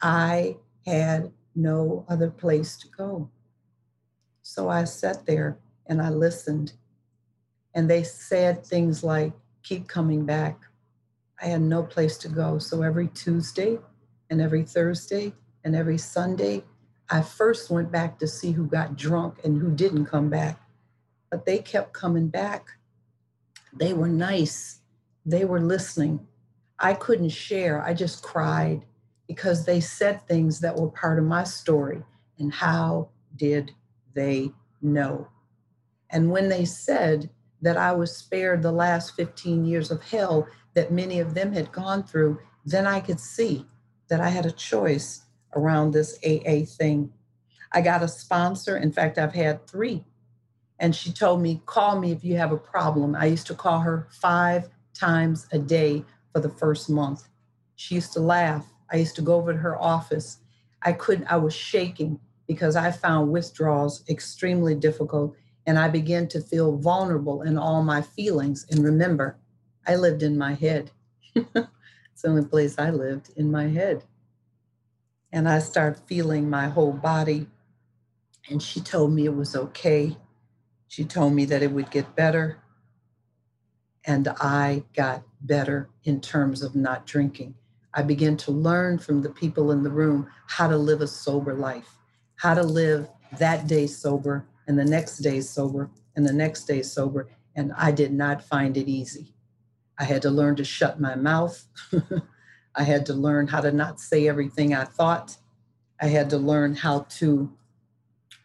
I 0.00 0.56
had 0.90 1.32
no 1.54 2.04
other 2.08 2.30
place 2.30 2.76
to 2.78 2.88
go. 2.88 3.30
So 4.42 4.68
I 4.68 4.84
sat 4.84 5.26
there 5.26 5.58
and 5.86 6.00
I 6.00 6.10
listened. 6.10 6.72
And 7.74 7.88
they 7.88 8.02
said 8.02 8.64
things 8.64 9.04
like, 9.04 9.32
keep 9.62 9.88
coming 9.88 10.24
back. 10.24 10.58
I 11.40 11.46
had 11.46 11.62
no 11.62 11.82
place 11.82 12.18
to 12.18 12.28
go. 12.28 12.58
So 12.58 12.82
every 12.82 13.08
Tuesday 13.08 13.78
and 14.28 14.40
every 14.40 14.64
Thursday 14.64 15.32
and 15.64 15.76
every 15.76 15.98
Sunday, 15.98 16.64
I 17.08 17.22
first 17.22 17.70
went 17.70 17.90
back 17.90 18.18
to 18.18 18.26
see 18.26 18.52
who 18.52 18.66
got 18.66 18.96
drunk 18.96 19.40
and 19.44 19.60
who 19.60 19.70
didn't 19.70 20.06
come 20.06 20.30
back. 20.30 20.60
But 21.30 21.46
they 21.46 21.58
kept 21.58 21.92
coming 21.92 22.28
back. 22.28 22.68
They 23.72 23.92
were 23.92 24.08
nice, 24.08 24.80
they 25.24 25.44
were 25.44 25.60
listening. 25.60 26.26
I 26.78 26.94
couldn't 26.94 27.28
share, 27.28 27.82
I 27.82 27.94
just 27.94 28.22
cried 28.22 28.84
because 29.30 29.64
they 29.64 29.78
said 29.78 30.26
things 30.26 30.58
that 30.58 30.74
were 30.74 30.90
part 30.90 31.16
of 31.16 31.24
my 31.24 31.44
story. 31.44 32.02
And 32.40 32.52
how 32.52 33.10
did 33.36 33.70
they 34.12 34.50
know? 34.82 35.28
And 36.10 36.32
when 36.32 36.48
they 36.48 36.64
said 36.64 37.30
that 37.62 37.76
I 37.76 37.92
was 37.92 38.16
spared 38.16 38.60
the 38.60 38.72
last 38.72 39.14
15 39.14 39.64
years 39.64 39.92
of 39.92 40.02
hell, 40.02 40.48
that 40.74 40.90
many 40.90 41.20
of 41.20 41.34
them 41.34 41.52
had 41.52 41.70
gone 41.70 42.02
through, 42.02 42.40
then 42.64 42.88
I 42.88 42.98
could 42.98 43.20
see 43.20 43.64
that 44.08 44.20
I 44.20 44.30
had 44.30 44.46
a 44.46 44.50
choice 44.50 45.22
around 45.54 45.92
this 45.92 46.18
AA 46.26 46.64
thing. 46.66 47.12
I 47.70 47.82
got 47.82 48.02
a 48.02 48.08
sponsor. 48.08 48.78
In 48.78 48.90
fact, 48.90 49.16
I've 49.16 49.34
had 49.34 49.64
three. 49.68 50.04
And 50.80 50.92
she 50.92 51.12
told 51.12 51.40
me, 51.40 51.62
call 51.66 52.00
me 52.00 52.10
if 52.10 52.24
you 52.24 52.36
have 52.36 52.50
a 52.50 52.56
problem. 52.56 53.14
I 53.14 53.26
used 53.26 53.46
to 53.46 53.54
call 53.54 53.78
her 53.78 54.08
five 54.10 54.70
times 54.92 55.46
a 55.52 55.58
day 55.60 56.04
for 56.32 56.40
the 56.40 56.50
first 56.50 56.90
month. 56.90 57.28
She 57.76 57.94
used 57.94 58.12
to 58.14 58.20
laugh. 58.20 58.66
I 58.92 58.96
used 58.96 59.16
to 59.16 59.22
go 59.22 59.34
over 59.34 59.52
to 59.52 59.58
her 59.58 59.80
office. 59.80 60.38
I 60.82 60.92
couldn't, 60.92 61.30
I 61.30 61.36
was 61.36 61.54
shaking 61.54 62.18
because 62.46 62.76
I 62.76 62.90
found 62.90 63.30
withdrawals 63.30 64.02
extremely 64.08 64.74
difficult. 64.74 65.36
And 65.66 65.78
I 65.78 65.88
began 65.88 66.26
to 66.28 66.40
feel 66.40 66.76
vulnerable 66.76 67.42
in 67.42 67.56
all 67.56 67.82
my 67.82 68.02
feelings. 68.02 68.66
And 68.70 68.82
remember, 68.82 69.38
I 69.86 69.96
lived 69.96 70.22
in 70.22 70.36
my 70.36 70.54
head. 70.54 70.90
it's 71.34 72.22
the 72.22 72.28
only 72.28 72.44
place 72.44 72.78
I 72.78 72.90
lived 72.90 73.30
in 73.36 73.50
my 73.50 73.68
head. 73.68 74.04
And 75.32 75.48
I 75.48 75.60
started 75.60 76.02
feeling 76.06 76.50
my 76.50 76.68
whole 76.68 76.92
body. 76.92 77.46
And 78.50 78.60
she 78.60 78.80
told 78.80 79.12
me 79.12 79.26
it 79.26 79.34
was 79.34 79.54
okay. 79.54 80.16
She 80.88 81.04
told 81.04 81.34
me 81.34 81.44
that 81.44 81.62
it 81.62 81.70
would 81.70 81.90
get 81.90 82.16
better. 82.16 82.58
And 84.04 84.26
I 84.40 84.84
got 84.96 85.22
better 85.40 85.88
in 86.02 86.20
terms 86.20 86.62
of 86.62 86.74
not 86.74 87.06
drinking. 87.06 87.54
I 87.94 88.02
began 88.02 88.36
to 88.38 88.52
learn 88.52 88.98
from 88.98 89.22
the 89.22 89.30
people 89.30 89.72
in 89.72 89.82
the 89.82 89.90
room 89.90 90.28
how 90.46 90.68
to 90.68 90.76
live 90.76 91.00
a 91.00 91.06
sober 91.06 91.54
life, 91.54 91.96
how 92.36 92.54
to 92.54 92.62
live 92.62 93.08
that 93.38 93.66
day 93.66 93.86
sober 93.86 94.46
and 94.66 94.78
the 94.78 94.84
next 94.84 95.18
day 95.18 95.40
sober 95.40 95.90
and 96.16 96.26
the 96.26 96.32
next 96.32 96.64
day 96.64 96.82
sober. 96.82 97.28
And 97.56 97.72
I 97.76 97.90
did 97.90 98.12
not 98.12 98.44
find 98.44 98.76
it 98.76 98.88
easy. 98.88 99.34
I 99.98 100.04
had 100.04 100.22
to 100.22 100.30
learn 100.30 100.56
to 100.56 100.64
shut 100.64 101.00
my 101.00 101.14
mouth. 101.14 101.64
I 102.74 102.84
had 102.84 103.04
to 103.06 103.14
learn 103.14 103.48
how 103.48 103.60
to 103.60 103.72
not 103.72 104.00
say 104.00 104.28
everything 104.28 104.74
I 104.74 104.84
thought. 104.84 105.36
I 106.00 106.06
had 106.06 106.30
to 106.30 106.38
learn 106.38 106.74
how 106.74 107.00
to 107.18 107.52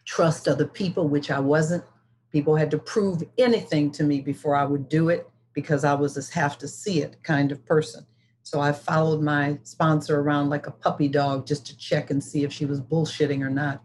trust 0.04 0.48
other 0.48 0.66
people, 0.66 1.08
which 1.08 1.30
I 1.30 1.38
wasn't. 1.38 1.84
People 2.32 2.56
had 2.56 2.70
to 2.72 2.78
prove 2.78 3.22
anything 3.38 3.90
to 3.92 4.04
me 4.04 4.20
before 4.20 4.56
I 4.56 4.64
would 4.64 4.88
do 4.88 5.08
it 5.08 5.28
because 5.52 5.84
I 5.84 5.94
was 5.94 6.14
this 6.14 6.28
have 6.30 6.58
to 6.58 6.68
see 6.68 7.00
it 7.00 7.22
kind 7.22 7.50
of 7.50 7.64
person. 7.64 8.06
So 8.46 8.60
I 8.60 8.70
followed 8.70 9.22
my 9.22 9.58
sponsor 9.64 10.20
around 10.20 10.50
like 10.50 10.68
a 10.68 10.70
puppy 10.70 11.08
dog 11.08 11.48
just 11.48 11.66
to 11.66 11.76
check 11.76 12.10
and 12.12 12.22
see 12.22 12.44
if 12.44 12.52
she 12.52 12.64
was 12.64 12.80
bullshitting 12.80 13.44
or 13.44 13.50
not. 13.50 13.82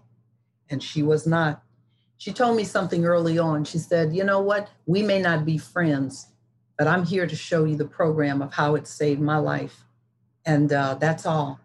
And 0.70 0.84
she 0.84 1.02
was 1.02 1.26
not. 1.26 1.64
She 2.20 2.32
told 2.32 2.56
me 2.56 2.64
something 2.64 3.04
early 3.04 3.40
on. 3.40 3.64
She 3.64 3.80
said, 3.80 4.14
You 4.16 4.24
know 4.24 4.40
what? 4.40 4.70
We 4.86 5.02
may 5.02 5.20
not 5.20 5.46
be 5.46 5.58
friends, 5.58 6.28
but 6.78 6.86
I'm 6.86 7.04
here 7.04 7.26
to 7.26 7.36
show 7.36 7.64
you 7.64 7.76
the 7.76 7.86
program 7.86 8.40
of 8.40 8.54
how 8.54 8.76
it 8.76 8.86
saved 8.86 9.20
my 9.20 9.38
life. 9.38 9.84
And 10.46 10.72
uh, 10.72 10.94
that's 10.94 11.26
all. 11.26 11.60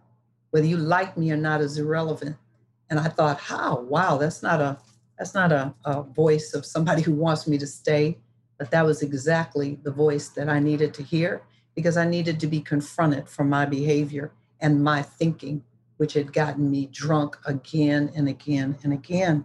Whether 0.49 0.67
you 0.67 0.79
like 0.79 1.19
me 1.19 1.31
or 1.31 1.37
not 1.37 1.61
is 1.61 1.77
irrelevant. 1.77 2.37
And 2.89 2.99
I 2.99 3.09
thought, 3.09 3.39
how? 3.39 3.81
Wow, 3.81 4.17
that's 4.17 4.43
not 4.43 4.63
a 4.63 4.79
that's 5.19 5.35
not 5.35 5.53
a, 5.53 5.75
a 5.85 6.03
voice 6.03 6.55
of 6.55 6.65
somebody 6.65 7.03
who 7.03 7.13
wants 7.13 7.47
me 7.47 7.59
to 7.59 7.67
stay. 7.67 8.17
But 8.57 8.71
that 8.71 8.87
was 8.87 9.03
exactly 9.03 9.79
the 9.83 9.93
voice 9.93 10.29
that 10.29 10.49
I 10.49 10.61
needed 10.61 10.95
to 10.95 11.03
hear 11.03 11.43
because 11.77 11.97
I 11.97 12.07
needed 12.07 12.41
to 12.41 12.49
be 12.49 12.61
confronted 12.61 13.29
for 13.29 13.45
my 13.45 13.67
behavior 13.67 14.33
and 14.61 14.83
my 14.83 15.03
thinking, 15.03 15.63
which 15.99 16.15
had 16.15 16.33
gotten 16.33 16.71
me 16.71 16.87
drunk 16.87 17.37
again 17.45 18.11
and 18.17 18.29
again 18.29 18.77
and 18.83 18.93
again. 18.93 19.45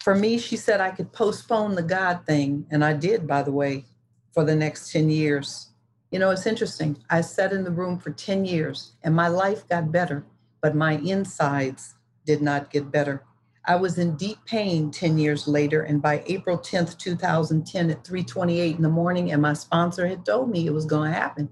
For 0.00 0.14
me, 0.14 0.36
she 0.36 0.58
said 0.58 0.82
I 0.82 0.90
could 0.90 1.12
postpone 1.12 1.76
the 1.76 1.82
God 1.82 2.26
thing, 2.26 2.66
and 2.70 2.84
I 2.84 2.92
did, 2.92 3.26
by 3.26 3.42
the 3.42 3.52
way, 3.52 3.86
for 4.34 4.44
the 4.44 4.56
next 4.56 4.92
10 4.92 5.08
years. 5.08 5.68
You 6.10 6.18
know, 6.18 6.30
it's 6.30 6.46
interesting. 6.46 6.98
I 7.08 7.22
sat 7.22 7.52
in 7.52 7.64
the 7.64 7.70
room 7.70 7.98
for 7.98 8.10
10 8.10 8.44
years 8.44 8.92
and 9.02 9.14
my 9.14 9.28
life 9.28 9.66
got 9.68 9.90
better, 9.90 10.24
but 10.60 10.74
my 10.76 10.92
insides 10.98 11.94
did 12.26 12.42
not 12.42 12.70
get 12.70 12.90
better. 12.90 13.24
I 13.66 13.76
was 13.76 13.98
in 13.98 14.16
deep 14.16 14.38
pain 14.44 14.90
10 14.90 15.16
years 15.18 15.48
later, 15.48 15.82
and 15.82 16.02
by 16.02 16.22
April 16.26 16.58
10th, 16.58 16.98
2010, 16.98 17.90
at 17.90 18.04
3:28 18.04 18.76
in 18.76 18.82
the 18.82 18.88
morning, 18.88 19.32
and 19.32 19.40
my 19.40 19.54
sponsor 19.54 20.06
had 20.06 20.26
told 20.26 20.50
me 20.50 20.66
it 20.66 20.74
was 20.74 20.84
going 20.84 21.10
to 21.10 21.18
happen. 21.18 21.48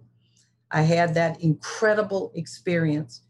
I 0.70 0.82
had 0.82 1.14
that 1.14 1.40
incredible 1.40 2.32
experience 2.34 3.22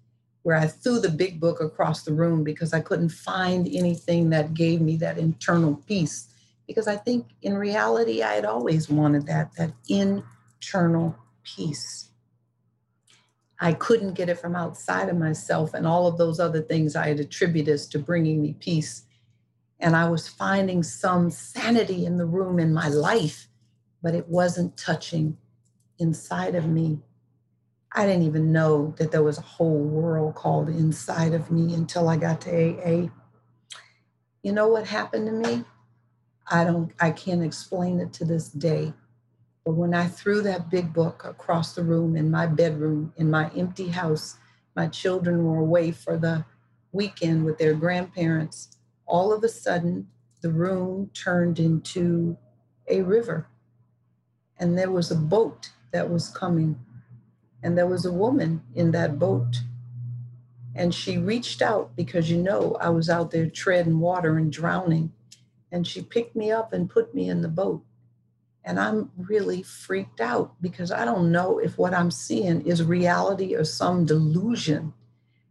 where 0.42 0.56
I 0.56 0.66
threw 0.66 0.98
the 0.98 1.08
big 1.08 1.40
book 1.40 1.60
across 1.60 2.02
the 2.02 2.12
room 2.12 2.42
because 2.42 2.72
I 2.72 2.80
couldn't 2.80 3.10
find 3.10 3.68
anything 3.68 4.30
that 4.30 4.54
gave 4.54 4.80
me 4.80 4.96
that 4.96 5.18
internal 5.18 5.76
peace 5.86 6.28
because 6.66 6.88
I 6.88 6.96
think 6.96 7.26
in 7.42 7.54
reality, 7.56 8.22
I 8.22 8.34
had 8.34 8.44
always 8.44 8.88
wanted 8.88 9.26
that, 9.26 9.54
that 9.56 9.72
internal 9.88 11.16
peace. 11.44 12.08
I 13.62 13.74
couldn't 13.74 14.14
get 14.14 14.28
it 14.30 14.38
from 14.40 14.56
outside 14.56 15.08
of 15.08 15.18
myself, 15.18 15.74
and 15.74 15.86
all 15.86 16.06
of 16.08 16.18
those 16.18 16.40
other 16.40 16.62
things 16.62 16.96
I 16.96 17.08
had 17.08 17.20
attributed 17.20 17.74
as 17.74 17.86
to 17.88 18.00
bringing 18.00 18.42
me 18.42 18.54
peace. 18.60 19.04
And 19.80 19.96
I 19.96 20.08
was 20.08 20.28
finding 20.28 20.82
some 20.82 21.30
sanity 21.30 22.06
in 22.06 22.18
the 22.18 22.26
room 22.26 22.58
in 22.58 22.74
my 22.74 22.88
life 22.88 23.48
but 24.02 24.14
it 24.14 24.28
wasn't 24.28 24.76
touching 24.76 25.38
inside 25.98 26.54
of 26.54 26.66
me. 26.66 27.00
I 27.94 28.06
didn't 28.06 28.24
even 28.24 28.52
know 28.52 28.94
that 28.98 29.12
there 29.12 29.22
was 29.22 29.38
a 29.38 29.42
whole 29.42 29.78
world 29.78 30.34
called 30.34 30.68
inside 30.68 31.34
of 31.34 31.50
me 31.50 31.74
until 31.74 32.08
I 32.08 32.16
got 32.16 32.40
to 32.42 32.50
AA. 32.50 33.08
You 34.42 34.52
know 34.52 34.68
what 34.68 34.86
happened 34.86 35.26
to 35.26 35.32
me? 35.32 35.64
I 36.50 36.64
don't 36.64 36.92
I 37.00 37.10
can't 37.12 37.44
explain 37.44 38.00
it 38.00 38.12
to 38.14 38.24
this 38.24 38.48
day. 38.48 38.92
But 39.64 39.74
when 39.74 39.94
I 39.94 40.08
threw 40.08 40.42
that 40.42 40.70
big 40.70 40.92
book 40.92 41.24
across 41.24 41.74
the 41.74 41.84
room 41.84 42.16
in 42.16 42.30
my 42.30 42.46
bedroom 42.46 43.12
in 43.16 43.30
my 43.30 43.50
empty 43.50 43.88
house, 43.88 44.36
my 44.74 44.88
children 44.88 45.44
were 45.44 45.60
away 45.60 45.92
for 45.92 46.16
the 46.16 46.44
weekend 46.90 47.44
with 47.44 47.58
their 47.58 47.74
grandparents. 47.74 48.76
All 49.06 49.32
of 49.32 49.44
a 49.44 49.48
sudden, 49.48 50.08
the 50.40 50.50
room 50.50 51.10
turned 51.14 51.60
into 51.60 52.36
a 52.88 53.02
river. 53.02 53.46
And 54.58 54.76
there 54.76 54.90
was 54.90 55.10
a 55.10 55.16
boat 55.16 55.70
that 55.92 56.10
was 56.10 56.28
coming. 56.28 56.80
And 57.62 57.78
there 57.78 57.86
was 57.86 58.04
a 58.04 58.12
woman 58.12 58.62
in 58.74 58.90
that 58.92 59.18
boat. 59.18 59.60
And 60.74 60.92
she 60.92 61.18
reached 61.18 61.62
out 61.62 61.94
because 61.94 62.30
you 62.30 62.38
know 62.38 62.76
I 62.80 62.88
was 62.88 63.08
out 63.08 63.30
there 63.30 63.46
treading 63.48 64.00
water 64.00 64.38
and 64.38 64.50
drowning. 64.50 65.12
And 65.70 65.86
she 65.86 66.02
picked 66.02 66.34
me 66.34 66.50
up 66.50 66.72
and 66.72 66.90
put 66.90 67.14
me 67.14 67.28
in 67.28 67.42
the 67.42 67.48
boat. 67.48 67.84
And 68.64 68.78
I'm 68.78 69.10
really 69.16 69.62
freaked 69.62 70.20
out 70.20 70.54
because 70.60 70.92
I 70.92 71.04
don't 71.04 71.32
know 71.32 71.58
if 71.58 71.78
what 71.78 71.94
I'm 71.94 72.10
seeing 72.10 72.64
is 72.66 72.82
reality 72.82 73.54
or 73.54 73.64
some 73.64 74.04
delusion. 74.06 74.94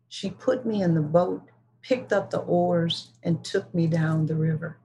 She 0.08 0.30
put 0.30 0.66
me 0.66 0.82
in 0.82 0.94
the 0.94 1.02
boat, 1.02 1.42
picked 1.82 2.14
up 2.14 2.30
the 2.30 2.40
oars, 2.40 3.12
and 3.24 3.44
took 3.44 3.74
me 3.74 3.88
down 3.88 4.26
the 4.26 4.36
river. 4.36 4.78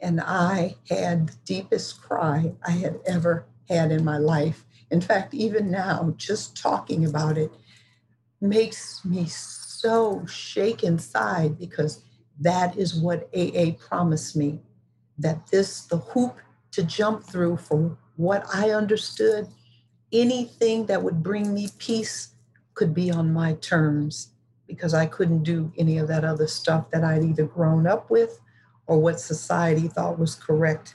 And 0.00 0.20
I 0.20 0.76
had 0.88 1.28
the 1.28 1.36
deepest 1.44 2.00
cry 2.00 2.54
I 2.66 2.70
had 2.70 3.00
ever 3.06 3.46
had 3.68 3.92
in 3.92 4.04
my 4.04 4.18
life. 4.18 4.64
In 4.90 5.00
fact, 5.00 5.34
even 5.34 5.70
now, 5.70 6.14
just 6.16 6.56
talking 6.56 7.04
about 7.04 7.36
it 7.36 7.52
makes 8.40 9.04
me 9.04 9.26
so 9.26 10.24
shake 10.26 10.84
inside 10.84 11.58
because 11.58 12.02
that 12.40 12.76
is 12.78 12.94
what 12.94 13.28
AA 13.36 13.72
promised 13.78 14.36
me 14.36 14.60
that 15.18 15.46
this, 15.48 15.82
the 15.82 15.98
hoop 15.98 16.38
to 16.72 16.82
jump 16.82 17.24
through 17.24 17.56
for 17.56 17.96
what 18.16 18.44
I 18.52 18.70
understood. 18.70 19.48
Anything 20.12 20.86
that 20.86 21.02
would 21.02 21.22
bring 21.22 21.54
me 21.54 21.68
peace 21.78 22.34
could 22.74 22.94
be 22.94 23.10
on 23.10 23.32
my 23.32 23.54
terms 23.54 24.30
because 24.66 24.94
I 24.94 25.06
couldn't 25.06 25.42
do 25.42 25.72
any 25.76 25.98
of 25.98 26.08
that 26.08 26.24
other 26.24 26.46
stuff 26.46 26.90
that 26.90 27.04
I'd 27.04 27.24
either 27.24 27.44
grown 27.44 27.86
up 27.86 28.10
with 28.10 28.40
or 28.86 28.98
what 28.98 29.20
society 29.20 29.88
thought 29.88 30.18
was 30.18 30.34
correct. 30.34 30.94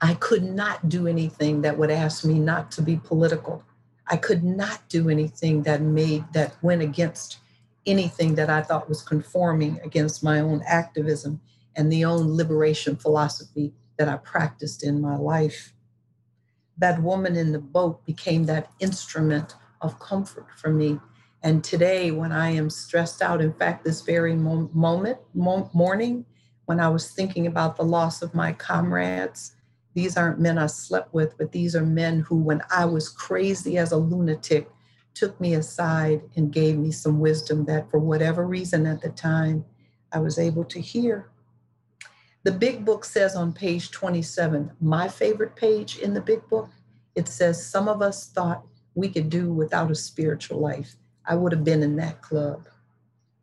I 0.00 0.14
could 0.14 0.42
not 0.42 0.88
do 0.88 1.06
anything 1.06 1.62
that 1.62 1.78
would 1.78 1.90
ask 1.90 2.24
me 2.24 2.38
not 2.38 2.70
to 2.72 2.82
be 2.82 2.96
political. 2.96 3.62
I 4.06 4.16
could 4.16 4.44
not 4.44 4.86
do 4.88 5.08
anything 5.08 5.62
that 5.62 5.80
made 5.80 6.24
that 6.34 6.54
went 6.62 6.82
against 6.82 7.38
anything 7.86 8.34
that 8.34 8.50
I 8.50 8.62
thought 8.62 8.88
was 8.88 9.02
conforming 9.02 9.80
against 9.82 10.22
my 10.22 10.40
own 10.40 10.62
activism 10.66 11.40
and 11.76 11.90
the 11.90 12.04
own 12.04 12.36
liberation 12.36 12.96
philosophy 12.96 13.72
that 13.98 14.08
I 14.08 14.16
practiced 14.16 14.84
in 14.84 15.00
my 15.00 15.16
life. 15.16 15.72
That 16.78 17.02
woman 17.02 17.36
in 17.36 17.52
the 17.52 17.60
boat 17.60 18.04
became 18.04 18.44
that 18.46 18.70
instrument 18.80 19.54
of 19.80 19.98
comfort 19.98 20.46
for 20.56 20.70
me. 20.70 20.98
And 21.42 21.62
today, 21.62 22.10
when 22.10 22.32
I 22.32 22.50
am 22.50 22.70
stressed 22.70 23.22
out, 23.22 23.40
in 23.40 23.52
fact, 23.52 23.84
this 23.84 24.00
very 24.00 24.34
moment, 24.34 25.18
morning, 25.34 26.24
when 26.64 26.80
I 26.80 26.88
was 26.88 27.10
thinking 27.10 27.46
about 27.46 27.76
the 27.76 27.84
loss 27.84 28.22
of 28.22 28.34
my 28.34 28.52
comrades, 28.52 29.54
these 29.92 30.16
aren't 30.16 30.40
men 30.40 30.58
I 30.58 30.66
slept 30.66 31.14
with, 31.14 31.36
but 31.38 31.52
these 31.52 31.76
are 31.76 31.84
men 31.84 32.20
who, 32.20 32.36
when 32.36 32.62
I 32.70 32.86
was 32.86 33.08
crazy 33.08 33.78
as 33.78 33.92
a 33.92 33.96
lunatic, 33.96 34.68
took 35.12 35.40
me 35.40 35.54
aside 35.54 36.22
and 36.34 36.52
gave 36.52 36.76
me 36.76 36.90
some 36.90 37.20
wisdom 37.20 37.66
that, 37.66 37.90
for 37.90 38.00
whatever 38.00 38.44
reason 38.46 38.86
at 38.86 39.02
the 39.02 39.10
time, 39.10 39.64
I 40.10 40.18
was 40.18 40.38
able 40.38 40.64
to 40.64 40.80
hear. 40.80 41.28
The 42.44 42.52
big 42.52 42.84
book 42.84 43.06
says 43.06 43.34
on 43.34 43.54
page 43.54 43.90
27, 43.90 44.70
my 44.82 45.08
favorite 45.08 45.56
page 45.56 45.96
in 45.96 46.12
the 46.12 46.20
big 46.20 46.46
book, 46.50 46.68
it 47.14 47.26
says, 47.26 47.64
Some 47.64 47.88
of 47.88 48.02
us 48.02 48.28
thought 48.28 48.66
we 48.94 49.08
could 49.08 49.30
do 49.30 49.50
without 49.50 49.90
a 49.90 49.94
spiritual 49.94 50.60
life. 50.60 50.96
I 51.24 51.36
would 51.36 51.52
have 51.52 51.64
been 51.64 51.82
in 51.82 51.96
that 51.96 52.20
club. 52.20 52.68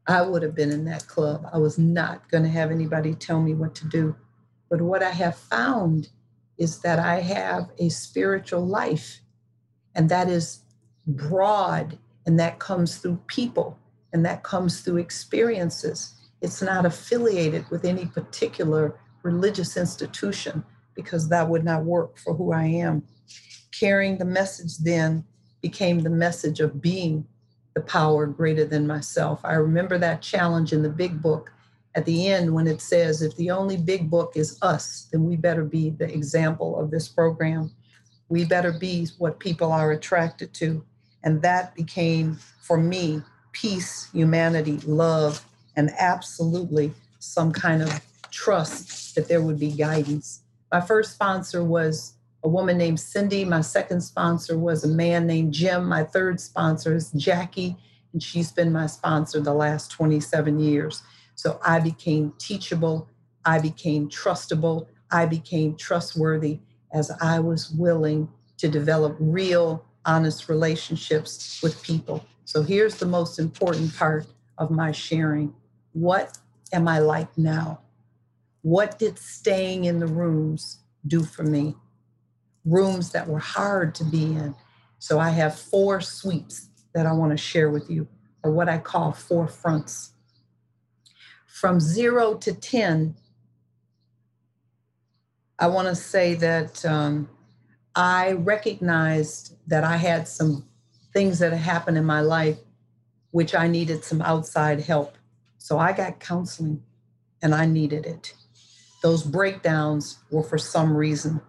I 0.06 0.22
would 0.22 0.44
have 0.44 0.54
been 0.54 0.72
in 0.72 0.86
that 0.86 1.08
club. 1.08 1.48
I 1.52 1.58
was 1.58 1.80
not 1.80 2.30
going 2.30 2.44
to 2.44 2.50
have 2.50 2.70
anybody 2.70 3.16
tell 3.16 3.42
me 3.42 3.56
what 3.56 3.74
to 3.76 3.88
do. 3.88 4.16
But 4.70 4.82
what 4.82 5.02
I 5.02 5.10
have 5.10 5.36
found 5.36 6.10
is 6.60 6.80
that 6.82 7.00
I 7.00 7.22
have 7.22 7.72
a 7.80 7.90
spiritual 7.90 8.66
life, 8.66 9.22
and 9.96 10.10
that 10.10 10.30
is 10.30 10.60
broad, 11.08 11.98
and 12.28 12.40
that 12.40 12.60
comes 12.60 12.98
through 12.98 13.20
people, 13.26 13.80
and 14.14 14.24
that 14.26 14.44
comes 14.44 14.82
through 14.82 14.98
experiences. 14.98 16.21
It's 16.42 16.62
not 16.62 16.86
affiliated 16.86 17.70
with 17.70 17.86
any 17.86 18.06
particular 18.06 18.96
religious 19.24 19.78
institution 19.78 20.64
because 20.96 21.30
that 21.30 21.48
would 21.48 21.64
not 21.64 21.86
work 21.86 22.18
for 22.18 22.34
who 22.34 22.52
I 22.52 22.64
am. 22.64 23.04
Carrying 23.72 24.18
the 24.18 24.26
message 24.26 24.78
then 24.80 25.24
became 25.62 26.00
the 26.00 26.10
message 26.10 26.60
of 26.60 26.82
being 26.82 27.26
the 27.76 27.82
power 27.82 28.26
greater 28.26 28.66
than 28.66 28.88
myself. 28.88 29.40
I 29.44 29.54
remember 29.54 29.98
that 30.00 30.22
challenge 30.22 30.74
in 30.74 30.82
the 30.82 30.90
big 30.90 31.22
book 31.22 31.52
at 31.96 32.06
the 32.06 32.28
end 32.28 32.54
when 32.54 32.68
it 32.68 32.82
says, 32.82 33.22
if 33.22 33.36
the 33.36 33.52
only 33.52 33.78
big 33.78 34.10
book 34.10 34.34
is 34.36 34.58
us, 34.62 35.08
then 35.12 35.24
we 35.26 35.36
better 35.36 35.64
be 35.64 35.92
the 35.92 36.12
example 36.12 36.80
of 36.80 36.90
this 36.90 37.08
program. 37.08 37.72
We 38.30 38.46
better 38.46 38.72
be 38.72 39.08
what 39.18 39.40
people 39.40 39.72
are 39.72 39.92
attracted 39.92 40.54
to. 40.56 40.84
And 41.24 41.42
that 41.42 41.76
became, 41.76 42.40
for 42.62 42.78
me, 42.78 43.22
peace, 43.52 44.10
humanity, 44.12 44.80
love, 44.86 45.46
and 45.76 45.92
absolutely 45.98 46.94
some 47.20 47.52
kind 47.52 47.82
of 47.82 48.02
trust 48.32 49.16
that 49.16 49.28
there 49.28 49.42
would 49.42 49.60
be 49.60 49.72
guidance. 49.72 50.42
My 50.72 50.82
first 50.82 51.14
sponsor 51.14 51.64
was 51.64 52.14
a 52.44 52.50
woman 52.50 52.78
named 52.78 53.00
Cindy. 53.00 53.46
My 53.46 53.62
second 53.62 54.02
sponsor 54.02 54.58
was 54.58 54.84
a 54.84 54.88
man 54.88 55.28
named 55.28 55.54
Jim. 55.54 55.88
My 55.88 56.04
third 56.04 56.40
sponsor 56.40 56.96
is 56.96 57.12
Jackie, 57.12 57.76
and 58.14 58.24
she's 58.24 58.52
been 58.52 58.72
my 58.72 58.88
sponsor 58.88 59.40
the 59.40 59.54
last 59.54 59.92
27 59.92 60.60
years. 60.60 61.04
So 61.36 61.60
I 61.66 61.80
became 61.80 62.34
teachable, 62.38 63.08
I 63.46 63.60
became 63.60 64.10
trustable, 64.10 64.88
I 65.12 65.26
became 65.26 65.76
trustworthy 65.76 66.60
as 66.94 67.12
I 67.22 67.40
was 67.40 67.72
willing 67.72 68.30
to 68.58 68.68
develop 68.68 69.16
real, 69.20 69.86
honest 70.06 70.50
relationships 70.50 71.60
with 71.64 71.82
people. 71.84 72.26
So 72.46 72.62
here's 72.64 72.96
the 72.96 73.06
most 73.06 73.40
important 73.40 73.96
part 73.96 74.26
of 74.58 74.72
my 74.72 74.92
sharing 74.92 75.54
what 75.94 76.38
am 76.74 76.88
I 76.88 77.00
like 77.00 77.38
now? 77.38 77.82
What 78.62 79.00
did 79.00 79.18
staying 79.18 79.86
in 79.86 80.00
the 80.00 80.08
rooms 80.08 80.80
do 81.08 81.24
for 81.24 81.44
me? 81.44 81.76
Rooms 82.66 83.12
that 83.12 83.28
were 83.28 83.40
hard 83.40 83.96
to 83.96 84.04
be 84.04 84.24
in. 84.24 84.56
So 85.00 85.20
I 85.20 85.30
have 85.30 85.58
four 85.58 86.00
sweeps 86.02 86.68
that 86.94 87.06
I 87.06 87.14
want 87.14 87.32
to 87.32 87.38
share 87.38 87.70
with 87.70 87.90
you, 87.90 88.08
or 88.44 88.52
what 88.52 88.70
I 88.70 88.78
call 88.78 89.14
four 89.14 89.48
fronts. 89.48 90.12
From 91.48 91.80
zero 91.80 92.36
to 92.36 92.54
10, 92.54 93.16
I 95.58 95.68
want 95.68 95.88
to 95.88 95.96
say 95.96 96.36
that 96.36 96.86
um, 96.86 97.30
I 97.96 98.34
recognized 98.34 99.56
that 99.68 99.84
I 99.84 99.98
had 99.98 100.28
some 100.28 100.68
things 101.14 101.40
that 101.40 101.52
had 101.52 101.62
happened 101.62 101.98
in 101.98 102.06
my 102.06 102.22
life 102.22 102.58
which 103.32 103.56
I 103.56 103.68
needed 103.68 104.04
some 104.04 104.22
outside 104.22 104.82
help. 104.82 105.18
So 105.62 105.78
I 105.78 105.94
got 105.94 106.20
counseling 106.20 106.82
and 107.44 107.54
I 107.54 107.68
needed 107.68 108.08
it. 108.08 108.34
Those 109.04 109.22
breakdowns 109.22 110.18
were 110.32 110.42
for 110.42 110.58
some 110.58 110.98
reason. 110.98 111.40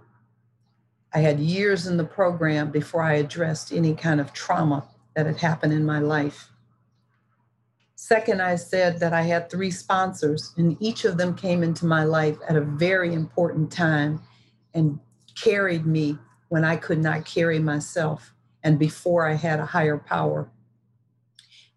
I 1.14 1.20
had 1.20 1.40
years 1.40 1.86
in 1.86 1.96
the 1.96 2.04
program 2.04 2.70
before 2.70 3.02
I 3.02 3.14
addressed 3.14 3.72
any 3.72 3.94
kind 3.94 4.20
of 4.20 4.34
trauma 4.34 4.86
that 5.16 5.24
had 5.24 5.38
happened 5.38 5.72
in 5.72 5.86
my 5.86 5.98
life. 5.98 6.50
Second, 7.94 8.42
I 8.42 8.56
said 8.56 9.00
that 9.00 9.14
I 9.14 9.22
had 9.22 9.48
three 9.48 9.70
sponsors, 9.70 10.52
and 10.58 10.76
each 10.78 11.06
of 11.06 11.16
them 11.16 11.34
came 11.34 11.62
into 11.62 11.86
my 11.86 12.04
life 12.04 12.36
at 12.46 12.56
a 12.56 12.60
very 12.60 13.14
important 13.14 13.72
time 13.72 14.20
and 14.74 15.00
carried 15.42 15.86
me 15.86 16.18
when 16.50 16.64
I 16.64 16.76
could 16.76 16.98
not 16.98 17.24
carry 17.24 17.58
myself 17.58 18.34
and 18.62 18.78
before 18.78 19.26
I 19.26 19.34
had 19.34 19.58
a 19.58 19.66
higher 19.66 19.96
power. 19.96 20.50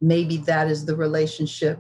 Maybe 0.02 0.36
that 0.38 0.68
is 0.68 0.84
the 0.84 0.98
relationship 0.98 1.80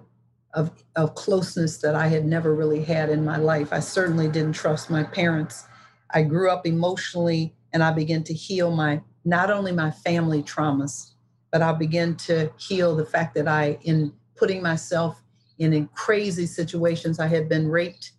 of, 0.56 0.72
of 0.96 1.13
closeness 1.15 1.78
that 1.78 1.96
I 1.96 2.08
had 2.08 2.26
never 2.26 2.56
really 2.56 2.84
had 2.84 3.10
in 3.10 3.24
my 3.24 3.38
life. 3.38 3.72
I 3.72 3.82
certainly 3.82 4.28
didn't 4.28 4.54
trust 4.54 4.89
my 4.89 5.04
parents. 5.04 5.65
I 6.12 6.24
grew 6.24 6.50
up 6.50 6.65
emotionally 6.65 7.54
and 7.74 7.84
I 7.84 7.91
began 7.91 8.24
to 8.24 8.34
heal 8.34 8.72
my 8.72 9.02
not 9.26 9.52
only 9.52 9.72
my 9.72 9.91
family 9.91 10.41
traumas, 10.41 11.12
but 11.52 11.62
I 11.62 11.74
began 11.74 12.15
to 12.18 12.52
heal 12.58 12.96
the 12.96 13.06
fact 13.06 13.36
that 13.36 13.48
I, 13.48 13.78
in 13.82 14.13
putting 14.36 14.62
myself 14.62 15.22
in, 15.60 15.74
in 15.74 15.88
crazy 15.89 16.46
situations, 16.46 17.20
I 17.20 17.28
had 17.28 17.50
been 17.50 17.68
raped, 17.68 18.12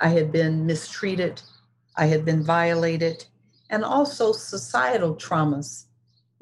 I 0.00 0.08
had 0.08 0.32
been 0.32 0.66
mistreated, 0.66 1.42
I 1.96 2.06
had 2.06 2.24
been 2.24 2.42
violated, 2.42 3.24
and 3.70 3.84
also 3.84 4.32
societal 4.32 5.14
traumas. 5.14 5.86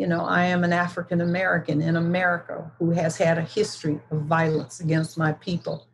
You 0.00 0.06
know, 0.06 0.24
I 0.24 0.46
am 0.46 0.64
an 0.64 0.72
African 0.72 1.20
American 1.20 1.82
in 1.82 1.96
America 1.96 2.72
who 2.78 2.90
has 2.92 3.18
had 3.18 3.36
a 3.36 3.42
history 3.42 4.00
of 4.10 4.22
violence 4.22 4.80
against 4.80 5.18
my 5.18 5.32
people. 5.32 5.88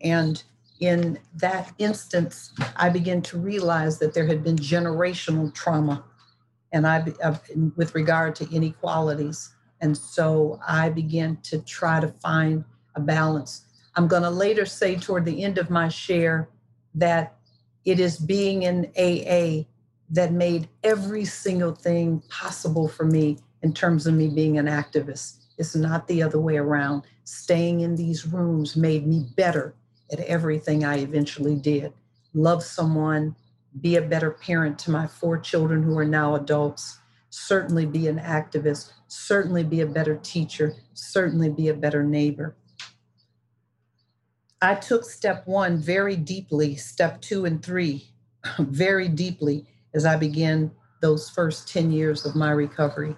And 0.00 0.42
in 0.80 1.18
that 1.34 1.70
instance, 1.76 2.54
I 2.76 2.88
began 2.88 3.20
to 3.20 3.36
realize 3.36 3.98
that 3.98 4.14
there 4.14 4.24
had 4.24 4.42
been 4.42 4.56
generational 4.56 5.52
trauma 5.52 6.02
and 6.72 6.86
I, 6.86 7.04
uh, 7.22 7.36
with 7.76 7.94
regard 7.94 8.34
to 8.36 8.48
inequalities. 8.50 9.50
And 9.82 9.98
so 9.98 10.58
I 10.66 10.88
began 10.88 11.36
to 11.42 11.58
try 11.58 12.00
to 12.00 12.08
find 12.08 12.64
a 12.94 13.00
balance. 13.00 13.66
I'm 13.96 14.08
going 14.08 14.22
to 14.22 14.30
later 14.30 14.64
say 14.64 14.96
toward 14.96 15.26
the 15.26 15.44
end 15.44 15.58
of 15.58 15.68
my 15.68 15.90
share 15.90 16.48
that 16.94 17.36
it 17.84 18.00
is 18.00 18.16
being 18.16 18.62
in 18.62 18.90
AA 18.96 19.68
that 20.12 20.32
made 20.32 20.68
every 20.84 21.24
single 21.24 21.74
thing 21.74 22.22
possible 22.28 22.86
for 22.86 23.04
me 23.04 23.38
in 23.62 23.72
terms 23.72 24.06
of 24.06 24.14
me 24.14 24.28
being 24.28 24.58
an 24.58 24.66
activist. 24.66 25.38
It's 25.56 25.74
not 25.74 26.06
the 26.06 26.22
other 26.22 26.38
way 26.38 26.58
around. 26.58 27.04
Staying 27.24 27.80
in 27.80 27.96
these 27.96 28.26
rooms 28.26 28.76
made 28.76 29.06
me 29.06 29.26
better 29.36 29.74
at 30.12 30.20
everything 30.20 30.84
I 30.84 30.98
eventually 30.98 31.56
did. 31.56 31.94
Love 32.34 32.62
someone, 32.62 33.34
be 33.80 33.96
a 33.96 34.02
better 34.02 34.30
parent 34.30 34.78
to 34.80 34.90
my 34.90 35.06
four 35.06 35.38
children 35.38 35.82
who 35.82 35.96
are 35.98 36.04
now 36.04 36.34
adults, 36.34 36.98
certainly 37.30 37.86
be 37.86 38.06
an 38.08 38.18
activist, 38.18 38.92
certainly 39.08 39.64
be 39.64 39.80
a 39.80 39.86
better 39.86 40.16
teacher, 40.22 40.74
certainly 40.92 41.48
be 41.48 41.68
a 41.68 41.74
better 41.74 42.02
neighbor. 42.02 42.54
I 44.60 44.74
took 44.74 45.04
step 45.04 45.46
one 45.46 45.78
very 45.78 46.16
deeply, 46.16 46.76
step 46.76 47.22
two 47.22 47.46
and 47.46 47.62
three 47.62 48.10
very 48.58 49.08
deeply 49.08 49.66
as 49.94 50.04
I 50.04 50.16
began 50.16 50.70
those 51.00 51.28
first 51.30 51.68
10 51.68 51.90
years 51.90 52.24
of 52.24 52.34
my 52.34 52.50
recovery. 52.50 53.16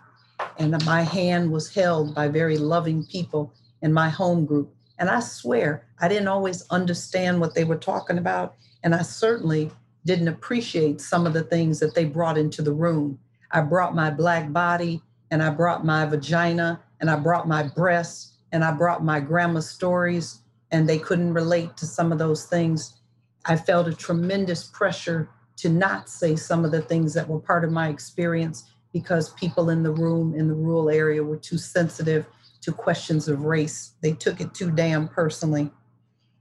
And 0.59 0.85
my 0.85 1.03
hand 1.03 1.51
was 1.51 1.73
held 1.73 2.15
by 2.15 2.29
very 2.29 2.59
loving 2.59 3.05
people 3.05 3.53
in 3.83 3.93
my 3.93 4.09
home 4.09 4.47
group. 4.47 4.75
And 4.99 5.09
I 5.09 5.21
swear, 5.21 5.87
I 6.01 6.09
didn't 6.09 6.29
always 6.29 6.67
understand 6.71 7.41
what 7.41 7.55
they 7.55 7.65
were 7.65 7.77
talking 7.77 8.19
about. 8.19 8.55
And 8.83 8.95
I 8.95 9.03
certainly 9.03 9.71
didn't 10.07 10.29
appreciate 10.29 11.01
some 11.01 11.27
of 11.27 11.33
the 11.33 11.43
things 11.43 11.81
that 11.81 11.95
they 11.95 12.05
brought 12.05 12.39
into 12.39 12.63
the 12.63 12.73
room. 12.73 13.19
I 13.51 13.61
brought 13.61 13.95
my 13.95 14.11
black 14.11 14.53
body, 14.53 15.03
and 15.31 15.43
I 15.43 15.51
brought 15.51 15.85
my 15.85 16.05
vagina, 16.05 16.81
and 17.01 17.11
I 17.11 17.17
brought 17.17 17.49
my 17.49 17.63
breasts, 17.63 18.35
and 18.53 18.65
I 18.65 18.71
brought 18.71 19.05
my 19.05 19.21
grandma's 19.21 19.69
stories 19.69 20.41
and 20.75 20.89
they 20.89 20.99
couldn't 20.99 21.35
relate 21.35 21.77
to 21.77 21.87
some 21.87 22.11
of 22.11 22.19
those 22.19 22.47
things. 22.47 22.95
I 23.45 23.57
felt 23.57 23.87
a 23.87 23.95
tremendous 23.95 24.65
pressure 24.65 25.29
to 25.57 25.69
not 25.69 26.09
say 26.09 26.37
some 26.37 26.64
of 26.64 26.73
the 26.73 26.83
things 26.83 27.14
that 27.14 27.29
were 27.29 27.40
part 27.40 27.64
of 27.64 27.73
my 27.73 27.88
experience 27.88 28.71
because 28.93 29.31
people 29.31 29.71
in 29.71 29.83
the 29.83 29.90
room 29.90 30.35
in 30.35 30.49
the 30.49 30.55
rural 30.55 30.88
area 30.88 31.23
were 31.23 31.37
too 31.37 31.59
sensitive 31.59 32.27
to 32.61 32.73
questions 32.73 33.29
of 33.29 33.45
race. 33.45 33.93
They 34.01 34.12
took 34.12 34.40
it 34.40 34.55
too 34.55 34.71
damn 34.71 35.09
personally. 35.09 35.71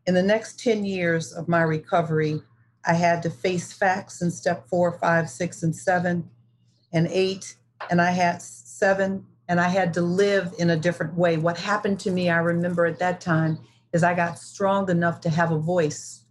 In 0.06 0.14
the 0.14 0.24
next 0.24 0.60
10 0.60 0.86
years 0.86 1.34
of 1.34 1.48
my 1.48 1.62
recovery, 1.62 2.42
I 2.86 2.94
had 2.94 3.24
to 3.24 3.30
face 3.30 3.72
facts 3.72 4.22
in 4.22 4.32
step 4.32 4.68
four, 4.68 4.98
five, 5.00 5.30
six, 5.30 5.64
and 5.64 5.76
seven, 5.76 6.30
and 6.92 7.08
eight, 7.08 7.56
and 7.90 8.02
I 8.02 8.12
had 8.12 8.42
seven, 8.42 9.26
and 9.48 9.60
I 9.60 9.70
had 9.70 9.94
to 9.96 10.02
live 10.02 10.54
in 10.60 10.70
a 10.70 10.78
different 10.78 11.16
way. 11.16 11.38
What 11.38 11.58
happened 11.58 12.00
to 12.02 12.12
me, 12.12 12.30
I 12.30 12.40
remember 12.40 12.86
at 12.86 13.00
that 13.00 13.22
time, 13.22 13.60
is 13.94 14.04
I 14.04 14.14
got 14.14 14.40
strong 14.40 14.90
enough 14.90 15.22
to 15.22 15.30
have 15.30 15.52
a 15.52 15.58
voice. 15.58 16.23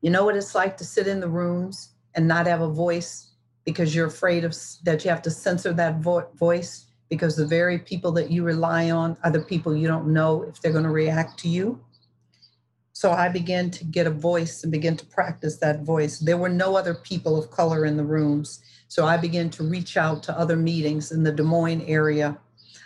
You 0.00 0.10
know 0.10 0.24
what 0.24 0.36
it's 0.36 0.54
like 0.54 0.76
to 0.78 0.84
sit 0.84 1.06
in 1.06 1.20
the 1.20 1.28
rooms 1.28 1.90
and 2.14 2.26
not 2.26 2.46
have 2.46 2.60
a 2.60 2.68
voice 2.68 3.32
because 3.64 3.94
you're 3.94 4.06
afraid 4.06 4.44
of 4.44 4.56
that 4.84 5.04
you 5.04 5.10
have 5.10 5.22
to 5.22 5.30
censor 5.30 5.72
that 5.74 5.98
vo- 6.00 6.28
voice 6.34 6.86
because 7.10 7.36
the 7.36 7.46
very 7.46 7.78
people 7.78 8.12
that 8.12 8.30
you 8.30 8.44
rely 8.44 8.90
on 8.90 9.16
are 9.24 9.30
the 9.30 9.40
people 9.40 9.76
you 9.76 9.88
don't 9.88 10.12
know 10.12 10.42
if 10.42 10.60
they're 10.60 10.72
going 10.72 10.84
to 10.84 10.90
react 10.90 11.38
to 11.40 11.48
you. 11.48 11.80
So 12.92 13.12
I 13.12 13.28
began 13.28 13.70
to 13.70 13.84
get 13.84 14.06
a 14.06 14.10
voice 14.10 14.62
and 14.62 14.72
begin 14.72 14.96
to 14.96 15.06
practice 15.06 15.58
that 15.58 15.82
voice. 15.82 16.18
There 16.18 16.36
were 16.36 16.48
no 16.48 16.76
other 16.76 16.94
people 16.94 17.38
of 17.38 17.50
color 17.50 17.84
in 17.84 17.96
the 17.96 18.04
rooms. 18.04 18.60
So 18.88 19.06
I 19.06 19.16
began 19.16 19.50
to 19.50 19.62
reach 19.62 19.96
out 19.96 20.22
to 20.24 20.38
other 20.38 20.56
meetings 20.56 21.12
in 21.12 21.22
the 21.22 21.32
Des 21.32 21.42
Moines 21.42 21.82
area 21.82 22.38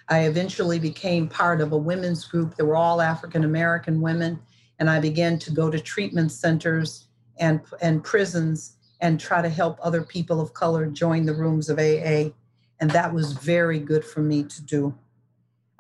I 0.09 0.27
eventually 0.27 0.79
became 0.79 1.29
part 1.29 1.61
of 1.61 1.73
a 1.73 1.77
women's 1.77 2.27
group 2.27 2.57
that 2.57 2.65
were 2.65 2.77
all 2.77 3.01
African 3.01 3.45
American 3.45 4.01
women, 4.01 4.39
and 4.83 4.91
I 4.91 4.99
began 4.99 5.39
to 5.39 5.53
go 5.53 5.71
to 5.71 5.79
treatment 5.79 6.33
centers 6.33 7.07
and, 7.39 7.61
and 7.81 8.03
prisons 8.03 8.79
and 9.01 9.21
try 9.21 9.41
to 9.41 9.49
help 9.49 9.79
other 9.81 10.03
people 10.03 10.41
of 10.41 10.55
color 10.55 10.87
join 10.87 11.25
the 11.25 11.35
rooms 11.35 11.71
of 11.71 11.79
AA. 11.79 12.33
And 12.81 12.91
that 12.91 13.15
was 13.15 13.35
very 13.35 13.79
good 13.79 14.05
for 14.05 14.23
me 14.23 14.43
to 14.43 14.61
do. 14.61 14.93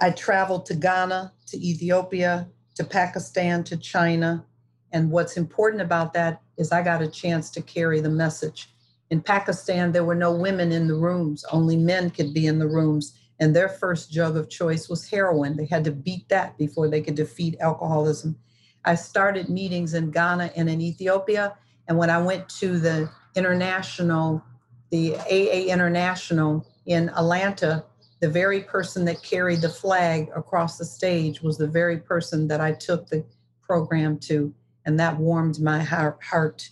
I 0.01 0.13
traveled 0.13 0.67
to 0.67 0.77
Ghana, 0.77 1.33
to 1.47 1.57
Ethiopia, 1.61 2.47
to 2.77 2.85
Pakistan, 2.85 3.65
to 3.65 3.77
China. 3.77 4.47
And 4.93 5.11
what's 5.11 5.37
important 5.37 5.83
about 5.83 6.13
that 6.13 6.41
is 6.57 6.71
I 6.71 6.83
got 6.83 7.03
a 7.03 7.09
chance 7.09 7.51
to 7.51 7.61
carry 7.61 8.01
the 8.01 8.09
message. 8.09 8.73
In 9.11 9.21
Pakistan, 9.21 9.91
there 9.91 10.05
were 10.05 10.15
no 10.15 10.33
women 10.33 10.71
in 10.71 10.87
the 10.87 10.95
rooms, 10.95 11.45
only 11.51 11.77
men 11.77 12.11
could 12.11 12.33
be 12.33 12.47
in 12.47 12.61
the 12.61 12.69
rooms 12.69 13.19
and 13.41 13.57
their 13.57 13.69
first 13.69 14.13
drug 14.13 14.37
of 14.37 14.49
choice 14.49 14.89
was 14.89 15.11
heroin. 15.11 15.57
They 15.57 15.67
had 15.67 15.83
to 15.87 15.91
beat 15.91 16.29
that 16.29 16.57
before 16.57 16.87
they 16.87 17.01
could 17.01 17.17
defeat 17.17 17.57
alcoholism. 17.59 18.39
I 18.85 18.95
started 18.95 19.49
meetings 19.49 19.95
in 19.95 20.11
Ghana 20.11 20.53
and 20.57 20.69
in 20.69 20.81
Ethiopia. 20.81 21.57
And 21.89 21.99
when 21.99 22.11
I 22.11 22.19
went 22.19 22.49
to 22.61 22.79
the 22.79 23.11
international, 23.35 24.43
the 24.91 25.17
AA 25.17 25.73
International 25.73 26.67
in 26.87 27.09
Atlanta, 27.11 27.85
the 28.21 28.29
very 28.29 28.61
person 28.61 29.05
that 29.05 29.23
carried 29.23 29.61
the 29.61 29.69
flag 29.69 30.31
across 30.35 30.79
the 30.79 30.85
stage 30.85 31.43
was 31.43 31.59
the 31.59 31.67
very 31.67 31.99
person 31.99 32.49
that 32.49 32.61
I 32.61 32.73
took 32.73 33.09
the 33.09 33.25
program 33.63 34.19
to. 34.21 34.55
And 34.85 34.99
that 34.99 35.17
warmed 35.17 35.61
my 35.61 35.81
heart. 35.81 36.71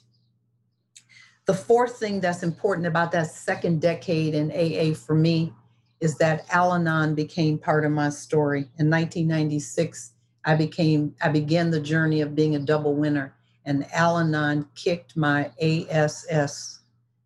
The 1.46 1.54
fourth 1.54 1.96
thing 1.96 2.20
that's 2.20 2.42
important 2.42 2.86
about 2.86 3.12
that 3.12 3.30
second 3.30 3.80
decade 3.80 4.34
in 4.34 4.50
AA 4.52 4.94
for 4.94 5.14
me 5.14 5.52
is 6.00 6.16
that 6.16 6.46
Al 6.50 6.72
Anon 6.72 7.14
became 7.14 7.58
part 7.58 7.84
of 7.84 7.92
my 7.92 8.08
story. 8.08 8.60
In 8.78 8.90
1996, 8.90 10.12
I 10.44 10.54
became 10.54 11.14
I 11.22 11.28
began 11.28 11.70
the 11.70 11.80
journey 11.80 12.20
of 12.20 12.34
being 12.34 12.56
a 12.56 12.60
double 12.60 12.94
winner, 12.94 13.34
and 13.64 13.86
Al 13.92 14.18
Anon 14.18 14.66
kicked 14.74 15.16
my 15.16 15.50
ASS. 15.60 16.80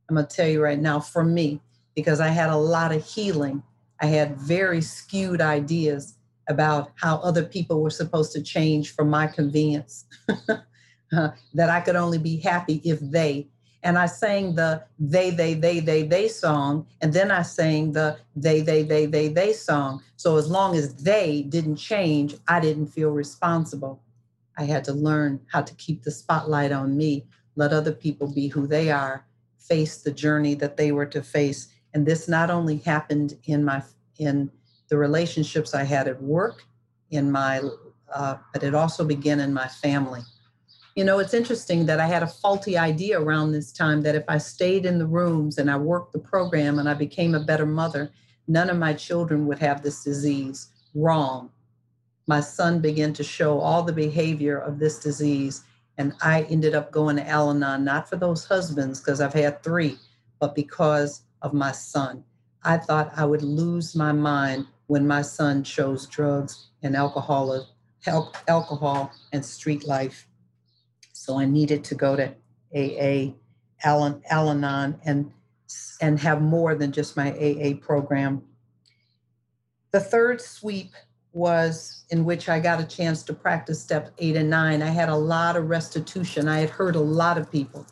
I'm 0.09 0.17
gonna 0.17 0.27
tell 0.27 0.49
you 0.49 0.63
right 0.63 0.81
now, 0.81 1.01
for 1.01 1.25
me, 1.25 1.61
because 1.95 2.21
I 2.21 2.29
had 2.29 2.51
a 2.51 2.57
lot 2.57 2.93
of 2.93 3.05
healing. 3.05 3.63
I 4.01 4.07
had 4.07 4.37
very 4.37 4.81
skewed 4.81 5.41
ideas 5.41 6.17
about 6.49 6.93
how 6.97 7.17
other 7.19 7.45
people 7.45 7.81
were 7.81 7.91
supposed 7.91 8.33
to 8.33 8.43
change 8.43 8.95
for 8.95 9.05
my 9.05 9.27
convenience. 9.27 10.05
that 11.11 11.71
I 11.71 11.81
could 11.81 11.97
only 11.97 12.19
be 12.19 12.37
happy 12.37 12.81
if 12.85 12.99
they 13.01 13.49
and 13.85 13.99
I 13.99 14.07
sang 14.07 14.55
the 14.55 14.83
they, 14.99 15.31
they, 15.31 15.55
they, 15.55 15.79
they, 15.79 16.03
they 16.03 16.27
song, 16.27 16.87
and 17.03 17.13
then 17.13 17.31
I 17.31 17.43
sang 17.43 17.93
the 17.93 18.17
they, 18.35 18.63
they, 18.63 18.83
they, 18.83 19.07
they, 19.07 19.29
they 19.29 19.53
song. 19.53 20.03
So 20.17 20.37
as 20.39 20.49
long 20.51 20.75
as 20.75 20.95
they 20.95 21.43
didn't 21.43 21.77
change, 21.77 22.35
I 22.49 22.59
didn't 22.61 22.87
feel 22.89 23.11
responsible. 23.11 24.03
I 24.57 24.65
had 24.65 24.85
to 24.85 24.93
learn 24.93 25.41
how 25.53 25.63
to 25.63 25.75
keep 25.75 26.03
the 26.03 26.11
spotlight 26.11 26.73
on 26.73 26.97
me, 26.97 27.27
let 27.57 27.73
other 27.73 27.93
people 27.93 28.33
be 28.33 28.49
who 28.49 28.67
they 28.67 28.91
are, 28.91 29.27
face 29.59 29.99
the 29.99 30.13
journey 30.13 30.55
that 30.55 30.77
they 30.77 30.91
were 30.91 31.07
to 31.07 31.23
face. 31.23 31.69
And 31.93 32.07
this 32.07 32.27
not 32.27 32.51
only 32.51 32.79
happened 32.79 33.37
in 33.45 33.65
my 33.65 33.83
in 34.19 34.51
the 34.89 34.97
relationships 34.97 35.75
I 35.75 35.85
had 35.85 36.09
at 36.09 36.23
work, 36.23 36.65
in 37.11 37.31
my, 37.31 37.61
uh, 38.15 38.37
but 38.53 38.63
it 38.63 38.75
also 38.75 39.05
began 39.05 39.41
in 39.41 39.53
my 39.53 39.69
family. 39.69 40.21
You 40.95 41.05
know, 41.05 41.19
it's 41.19 41.35
interesting 41.35 41.87
that 41.87 41.99
I 41.99 42.07
had 42.07 42.23
a 42.23 42.29
faulty 42.29 42.79
idea 42.79 43.21
around 43.21 43.51
this 43.51 43.73
time 43.73 44.03
that 44.03 44.15
if 44.15 44.23
I 44.29 44.39
stayed 44.39 44.87
in 44.87 44.99
the 44.99 45.07
rooms 45.07 45.59
and 45.59 45.69
I 45.69 45.77
worked 45.77 46.13
the 46.13 46.21
program 46.21 46.79
and 46.79 46.89
I 46.89 46.95
became 46.95 47.35
a 47.35 47.41
better 47.41 47.67
mother, 47.67 48.13
none 48.47 48.71
of 48.71 48.79
my 48.79 48.93
children 48.93 49.47
would 49.47 49.59
have 49.59 49.83
this 49.83 50.05
disease. 50.05 50.69
Wrong. 50.95 51.51
My 52.29 52.39
son 52.39 52.79
began 52.79 53.13
to 53.15 53.25
show 53.25 53.59
all 53.59 53.83
the 53.83 53.93
behavior 53.93 54.57
of 54.59 54.79
this 54.79 55.01
disease, 55.01 55.65
and 55.99 56.15
I 56.23 56.43
ended 56.43 56.77
up 56.77 56.93
going 56.93 57.17
to 57.17 57.29
Al 57.29 57.51
Anon, 57.51 57.85
not 57.85 58.09
for 58.09 58.15
those 58.17 58.45
husbands, 58.45 59.01
because 59.01 59.21
I've 59.21 59.35
had 59.35 59.65
three, 59.65 59.99
but 60.39 60.55
because 60.55 61.23
of 61.43 61.53
my 61.53 61.73
son. 61.73 62.23
I 62.63 62.79
thought 62.79 63.13
I 63.17 63.25
would 63.25 63.43
lose 63.43 63.97
my 63.97 64.13
mind 64.13 64.69
when 64.87 65.07
my 65.07 65.23
son 65.23 65.65
chose 65.65 66.07
drugs 66.07 66.69
and 66.85 66.95
alcohol, 66.95 67.67
alcohol 68.47 69.13
and 69.33 69.45
street 69.45 69.87
life. 69.89 70.29
So 71.15 71.39
I 71.39 71.45
needed 71.45 71.85
to 71.85 71.95
go 71.95 72.17
to 72.17 72.35
AA, 72.75 73.35
Al 73.85 74.21
Anon, 74.31 75.01
and, 75.05 75.33
and 76.01 76.19
have 76.19 76.43
more 76.43 76.75
than 76.75 76.91
just 76.91 77.17
my 77.17 77.31
AA 77.31 77.79
program. 77.81 78.43
The 79.93 80.01
third 80.01 80.41
sweep 80.41 80.93
was 81.33 82.05
in 82.11 82.25
which 82.25 82.49
I 82.49 82.59
got 82.59 82.81
a 82.81 82.85
chance 82.85 83.23
to 83.25 83.33
practice 83.33 83.81
step 83.81 84.11
eight 84.19 84.37
and 84.37 84.51
nine. 84.51 84.83
I 84.83 84.89
had 84.89 85.09
a 85.09 85.17
lot 85.17 85.57
of 85.57 85.69
restitution. 85.69 86.49
I 86.49 86.59
had 86.59 86.71
hurt 86.71 86.97
a 86.97 87.01
lot 87.01 87.39
of 87.39 87.51
people. 87.51 87.87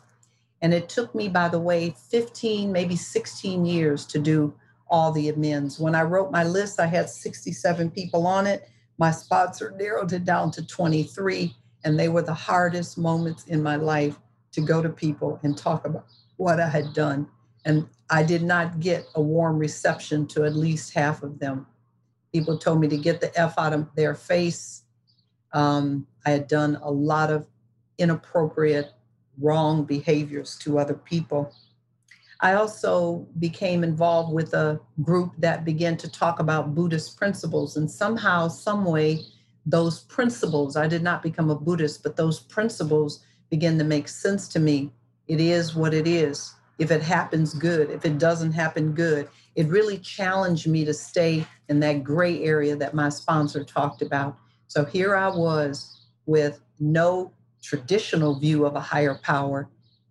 And 0.61 0.73
it 0.73 0.89
took 0.89 1.15
me, 1.15 1.29
by 1.29 1.47
the 1.47 1.59
way, 1.59 1.95
15, 2.09 2.71
maybe 2.71 2.97
16 2.97 3.65
years 3.65 4.05
to 4.07 4.19
do 4.19 4.53
all 4.89 5.13
the 5.13 5.29
amends. 5.29 5.79
When 5.79 5.95
I 5.95 6.03
wrote 6.03 6.29
my 6.29 6.43
list, 6.43 6.79
I 6.79 6.87
had 6.87 7.09
67 7.09 7.89
people 7.91 8.27
on 8.27 8.47
it. 8.47 8.69
My 8.97 9.11
sponsor 9.11 9.73
narrowed 9.77 10.11
it 10.11 10.25
down 10.25 10.51
to 10.51 10.65
23, 10.65 11.55
and 11.83 11.99
they 11.99 12.09
were 12.09 12.21
the 12.21 12.33
hardest 12.33 12.97
moments 12.97 13.45
in 13.45 13.61
my 13.61 13.75
life 13.75 14.17
to 14.53 14.61
go 14.61 14.81
to 14.81 14.89
people 14.89 15.39
and 15.43 15.57
talk 15.57 15.85
about 15.85 16.05
what 16.37 16.59
I 16.59 16.67
had 16.67 16.93
done. 16.93 17.27
And 17.65 17.87
I 18.09 18.23
did 18.23 18.43
not 18.43 18.79
get 18.79 19.05
a 19.15 19.21
warm 19.21 19.57
reception 19.57 20.27
to 20.27 20.45
at 20.45 20.55
least 20.55 20.93
half 20.93 21.23
of 21.23 21.39
them. 21.39 21.65
People 22.31 22.57
told 22.57 22.79
me 22.79 22.87
to 22.87 22.97
get 22.97 23.21
the 23.21 23.37
F 23.39 23.55
out 23.57 23.73
of 23.73 23.93
their 23.95 24.15
face. 24.15 24.83
Um, 25.53 26.07
I 26.25 26.31
had 26.31 26.47
done 26.47 26.79
a 26.81 26.91
lot 26.91 27.31
of 27.31 27.47
inappropriate, 27.97 28.91
wrong 29.39 29.85
behaviors 29.85 30.57
to 30.59 30.79
other 30.79 30.95
people. 30.95 31.53
I 32.39 32.55
also 32.55 33.25
became 33.39 33.83
involved 33.83 34.33
with 34.33 34.53
a 34.53 34.79
group 35.01 35.31
that 35.37 35.63
began 35.63 35.95
to 35.97 36.11
talk 36.11 36.39
about 36.39 36.75
Buddhist 36.75 37.17
principles, 37.17 37.77
and 37.77 37.89
somehow, 37.89 38.49
some 38.49 38.83
way, 38.83 39.21
those 39.65 40.01
principles, 40.01 40.75
I 40.75 40.87
did 40.87 41.03
not 41.03 41.23
become 41.23 41.49
a 41.49 41.55
Buddhist, 41.55 42.03
but 42.03 42.15
those 42.15 42.39
principles 42.39 43.23
begin 43.49 43.77
to 43.77 43.83
make 43.83 44.07
sense 44.07 44.47
to 44.49 44.59
me. 44.59 44.91
It 45.27 45.39
is 45.39 45.75
what 45.75 45.93
it 45.93 46.07
is. 46.07 46.53
If 46.79 46.91
it 46.91 47.01
happens, 47.01 47.53
good. 47.53 47.89
If 47.89 48.03
it 48.05 48.17
doesn't 48.17 48.51
happen, 48.51 48.93
good. 48.93 49.29
It 49.55 49.67
really 49.67 49.99
challenged 49.99 50.67
me 50.67 50.83
to 50.85 50.93
stay 50.93 51.45
in 51.69 51.79
that 51.81 52.03
gray 52.03 52.43
area 52.43 52.75
that 52.75 52.93
my 52.93 53.09
sponsor 53.09 53.63
talked 53.63 54.01
about. 54.01 54.37
So 54.67 54.83
here 54.83 55.15
I 55.15 55.29
was 55.29 56.07
with 56.25 56.61
no 56.79 57.31
traditional 57.61 58.39
view 58.39 58.65
of 58.65 58.75
a 58.75 58.81
higher 58.81 59.19
power. 59.23 59.69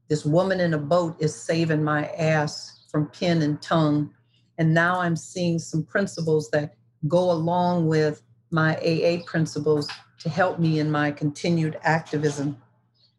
This 0.09 0.25
woman 0.25 0.61
in 0.61 0.75
a 0.75 0.79
boat 0.79 1.17
is 1.19 1.35
saving 1.35 1.83
my 1.83 2.07
ass 2.07 2.87
from 2.91 3.09
pen 3.09 3.43
and 3.43 3.61
tongue. 3.61 4.15
And 4.59 4.73
now 4.73 5.01
I'm 5.01 5.17
seeing 5.17 5.59
some 5.59 5.85
principles 5.85 6.49
that 6.51 6.75
go 7.09 7.31
along 7.33 7.89
with 7.89 8.23
my 8.53 8.77
AA 8.77 9.23
principles 9.25 9.89
to 10.21 10.29
help 10.29 10.59
me 10.59 10.79
in 10.79 10.91
my 10.91 11.11
continued 11.11 11.79
activism. 11.83 12.57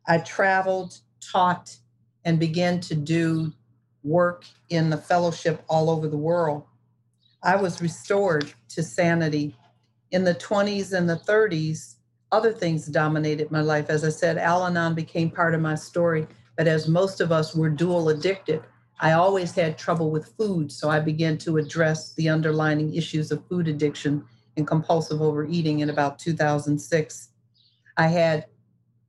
I 0.08 0.20
traveled, 0.20 1.00
taught, 1.20 1.76
and 2.24 2.40
began 2.40 2.80
to 2.82 2.96
do 2.96 3.52
work 4.04 4.46
in 4.70 4.90
the 4.90 4.98
fellowship 4.98 5.64
all 5.68 5.90
over 5.90 6.08
the 6.08 6.18
world. 6.18 6.64
I 7.44 7.56
was 7.56 7.82
restored 7.82 8.54
to 8.70 8.84
sanity. 8.84 9.56
In 10.12 10.24
the 10.24 10.36
20s 10.36 10.94
and 10.94 11.10
the 11.10 11.18
30s, 11.18 11.96
other 12.32 12.54
things 12.54 12.88
dominated 12.88 13.52
my 13.52 13.62
life. 13.62 13.90
As 13.90 14.04
I 14.04 14.10
said, 14.10 14.38
Al 14.38 14.66
Anon 14.66 14.96
became 14.96 15.30
part 15.30 15.54
of 15.54 15.62
my 15.62 15.76
story, 15.76 16.28
but 16.58 16.68
as 16.68 16.88
most 16.88 17.22
of 17.22 17.32
us 17.32 17.56
were 17.56 17.70
dual 17.70 18.10
addicted, 18.10 18.64
I 19.00 19.14
always 19.14 19.54
had 19.54 19.78
trouble 19.78 20.12
with 20.12 20.34
food. 20.38 20.72
So 20.72 20.90
I 20.90 21.00
began 21.00 21.38
to 21.40 21.58
address 21.58 22.14
the 22.14 22.30
underlying 22.30 22.94
issues 22.94 23.32
of 23.32 23.46
food 23.48 23.68
addiction 23.68 24.24
and 24.58 24.68
compulsive 24.68 25.22
overeating 25.22 25.80
in 25.80 25.90
about 25.90 26.20
2006. 26.20 27.30
I 27.98 28.08
had 28.08 28.46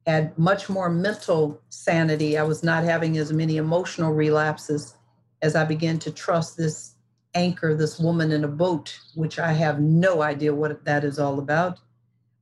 had 0.07 0.37
much 0.39 0.69
more 0.69 0.91
mental 0.91 1.61
sanity. 1.71 2.37
I 2.37 2.43
was 2.43 2.63
not 2.63 2.85
having 2.85 3.17
as 3.17 3.33
many 3.33 3.57
emotional 3.57 4.13
relapses 4.13 4.97
as 5.41 5.57
I 5.57 5.65
began 5.65 5.99
to 6.01 6.11
trust 6.11 6.57
this 6.57 6.95
anchor, 7.35 7.75
this 7.75 7.99
woman 7.99 8.33
in 8.33 8.45
a 8.45 8.49
boat, 8.49 8.99
which 9.15 9.39
I 9.39 9.53
have 9.53 9.81
no 9.81 10.23
idea 10.23 10.55
what 10.55 10.85
that 10.85 11.05
is 11.05 11.19
all 11.19 11.39
about. 11.39 11.79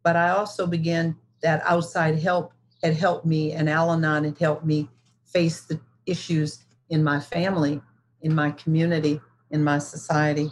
But 0.03 0.17
I 0.17 0.31
also 0.31 0.67
began 0.67 1.17
that 1.43 1.63
outside 1.65 2.19
help 2.19 2.53
had 2.83 2.95
helped 2.95 3.25
me, 3.25 3.53
and 3.53 3.69
Al 3.69 3.93
Anon 3.93 4.25
had 4.25 4.39
helped 4.39 4.65
me 4.65 4.89
face 5.25 5.63
the 5.63 5.81
issues 6.07 6.65
in 6.91 7.03
my 7.03 7.21
family, 7.21 7.81
in 8.23 8.35
my 8.35 8.51
community, 8.51 9.21
in 9.51 9.63
my 9.63 9.79
society. 9.79 10.51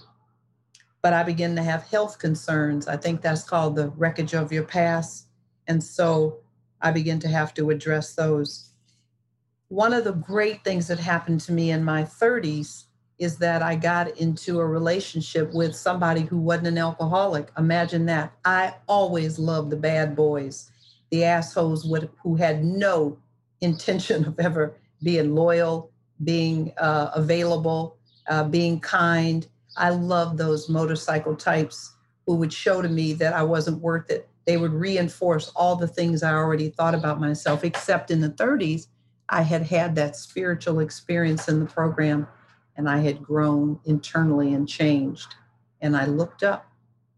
But 1.03 1.13
I 1.13 1.23
began 1.23 1.57
to 1.57 1.63
have 1.63 1.85
health 1.85 2.19
concerns. 2.19 2.87
I 2.87 2.97
think 2.97 3.23
that's 3.23 3.45
called 3.45 3.77
the 3.77 3.89
wreckage 3.91 4.35
of 4.35 4.53
your 4.53 4.65
past. 4.65 5.27
And 5.67 5.83
so 5.83 6.39
I 6.81 6.91
began 6.91 7.19
to 7.21 7.29
have 7.29 7.55
to 7.55 7.71
address 7.71 8.15
those. 8.15 8.71
One 9.69 9.93
of 9.93 10.05
the 10.05 10.13
great 10.13 10.65
things 10.65 10.89
that 10.89 10.99
happened 10.99 11.41
to 11.43 11.53
me 11.53 11.71
in 11.71 11.85
my 11.85 12.03
30s 12.03 12.85
is 13.21 13.37
that 13.37 13.63
I 13.63 13.77
got 13.77 14.17
into 14.19 14.61
a 14.61 14.67
relationship 14.67 15.53
with 15.53 15.77
somebody 15.77 16.23
who 16.23 16.39
wasn't 16.39 16.69
an 16.69 16.79
alcoholic. 16.79 17.53
Imagine 17.59 18.07
that. 18.07 18.33
I 18.45 18.75
always 18.89 19.39
loved 19.39 19.71
the 19.71 19.77
bad 19.77 20.17
boys, 20.17 20.73
the 21.11 21.25
assholes 21.25 21.87
who 22.23 22.37
had 22.37 22.65
no 22.65 23.19
intention 23.61 24.25
of 24.25 24.41
ever 24.41 24.75
being 25.03 25.35
loyal, 25.35 25.91
being 26.25 26.73
uh, 26.79 27.11
available, 27.15 27.97
uh, 28.27 28.45
being 28.45 28.81
kind. 28.81 29.47
I 29.77 29.91
love 29.91 30.37
those 30.37 30.69
motorcycle 30.69 31.37
types 31.37 31.95
who 32.27 32.37
would 32.37 32.53
show 32.53 32.83
to 32.83 32.89
me 32.89 33.13
that 33.15 33.33
I 33.33 33.43
wasn't 33.43 33.81
worth 33.81 34.11
it 34.11 34.31
they 34.47 34.57
would 34.57 34.73
reinforce 34.73 35.53
all 35.55 35.77
the 35.77 35.87
things 35.87 36.23
I 36.23 36.33
already 36.33 36.71
thought 36.71 36.95
about 36.95 37.21
myself, 37.21 37.63
except 37.63 38.11
in 38.11 38.21
the 38.21 38.31
30s, 38.31 38.89
I 39.29 39.43
had 39.43 39.63
had 39.63 39.95
that 39.95 40.17
spiritual 40.17 40.81
experience 40.81 41.49
in 41.49 41.61
the 41.61 41.67
program 41.67 42.27
and 42.77 42.89
I 42.89 42.99
had 42.99 43.23
grown 43.23 43.79
internally 43.85 44.55
and 44.55 44.69
changed. 44.69 45.35
And 45.81 45.97
I 45.97 46.07
looked 46.07 46.43
up 46.43 46.67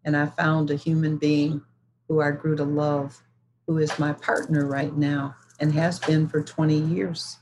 and 0.05 0.17
I 0.17 0.27
found 0.27 0.71
a 0.71 0.77
human 0.77 1.17
being 1.17 1.63
who 2.09 2.21
I 2.21 2.33
grew 2.33 2.57
to 2.57 2.65
love, 2.65 3.23
who 3.67 3.79
is 3.79 3.99
my 3.99 4.13
partner 4.13 4.67
right 4.67 4.95
now 4.95 5.35
and 5.59 5.73
has 5.73 6.01
been 6.01 6.29
for 6.29 6.43
20 6.43 6.77
years. 6.77 7.39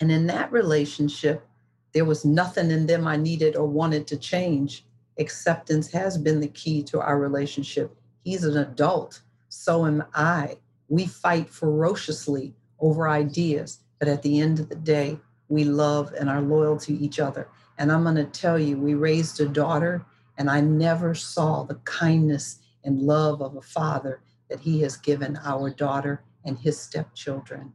And 0.00 0.10
in 0.10 0.26
that 0.26 0.50
relationship, 0.50 1.46
there 1.92 2.04
was 2.04 2.24
nothing 2.24 2.70
in 2.70 2.86
them 2.86 3.06
I 3.06 3.16
needed 3.16 3.56
or 3.56 3.66
wanted 3.66 4.06
to 4.08 4.16
change. 4.16 4.84
Acceptance 5.18 5.90
has 5.92 6.16
been 6.16 6.40
the 6.40 6.48
key 6.48 6.82
to 6.84 7.00
our 7.00 7.18
relationship. 7.18 7.94
He's 8.22 8.44
an 8.44 8.56
adult. 8.56 9.20
So 9.48 9.86
am 9.86 10.04
I. 10.14 10.58
We 10.88 11.06
fight 11.06 11.48
ferociously 11.48 12.54
over 12.80 13.08
ideas, 13.08 13.80
but 13.98 14.08
at 14.08 14.22
the 14.22 14.40
end 14.40 14.60
of 14.60 14.68
the 14.68 14.76
day, 14.76 15.18
we 15.48 15.64
love 15.64 16.12
and 16.18 16.30
are 16.30 16.40
loyal 16.40 16.78
to 16.78 16.92
each 16.92 17.18
other. 17.18 17.48
And 17.78 17.90
I'm 17.90 18.04
going 18.04 18.16
to 18.16 18.24
tell 18.24 18.58
you, 18.58 18.78
we 18.78 18.94
raised 18.94 19.40
a 19.40 19.46
daughter, 19.46 20.04
and 20.38 20.48
I 20.50 20.60
never 20.60 21.14
saw 21.14 21.64
the 21.64 21.76
kindness 21.84 22.60
and 22.84 23.02
love 23.02 23.42
of 23.42 23.56
a 23.56 23.62
father 23.62 24.20
that 24.48 24.60
he 24.60 24.80
has 24.82 24.96
given 24.96 25.38
our 25.44 25.70
daughter 25.70 26.22
and 26.44 26.58
his 26.58 26.80
stepchildren. 26.80 27.72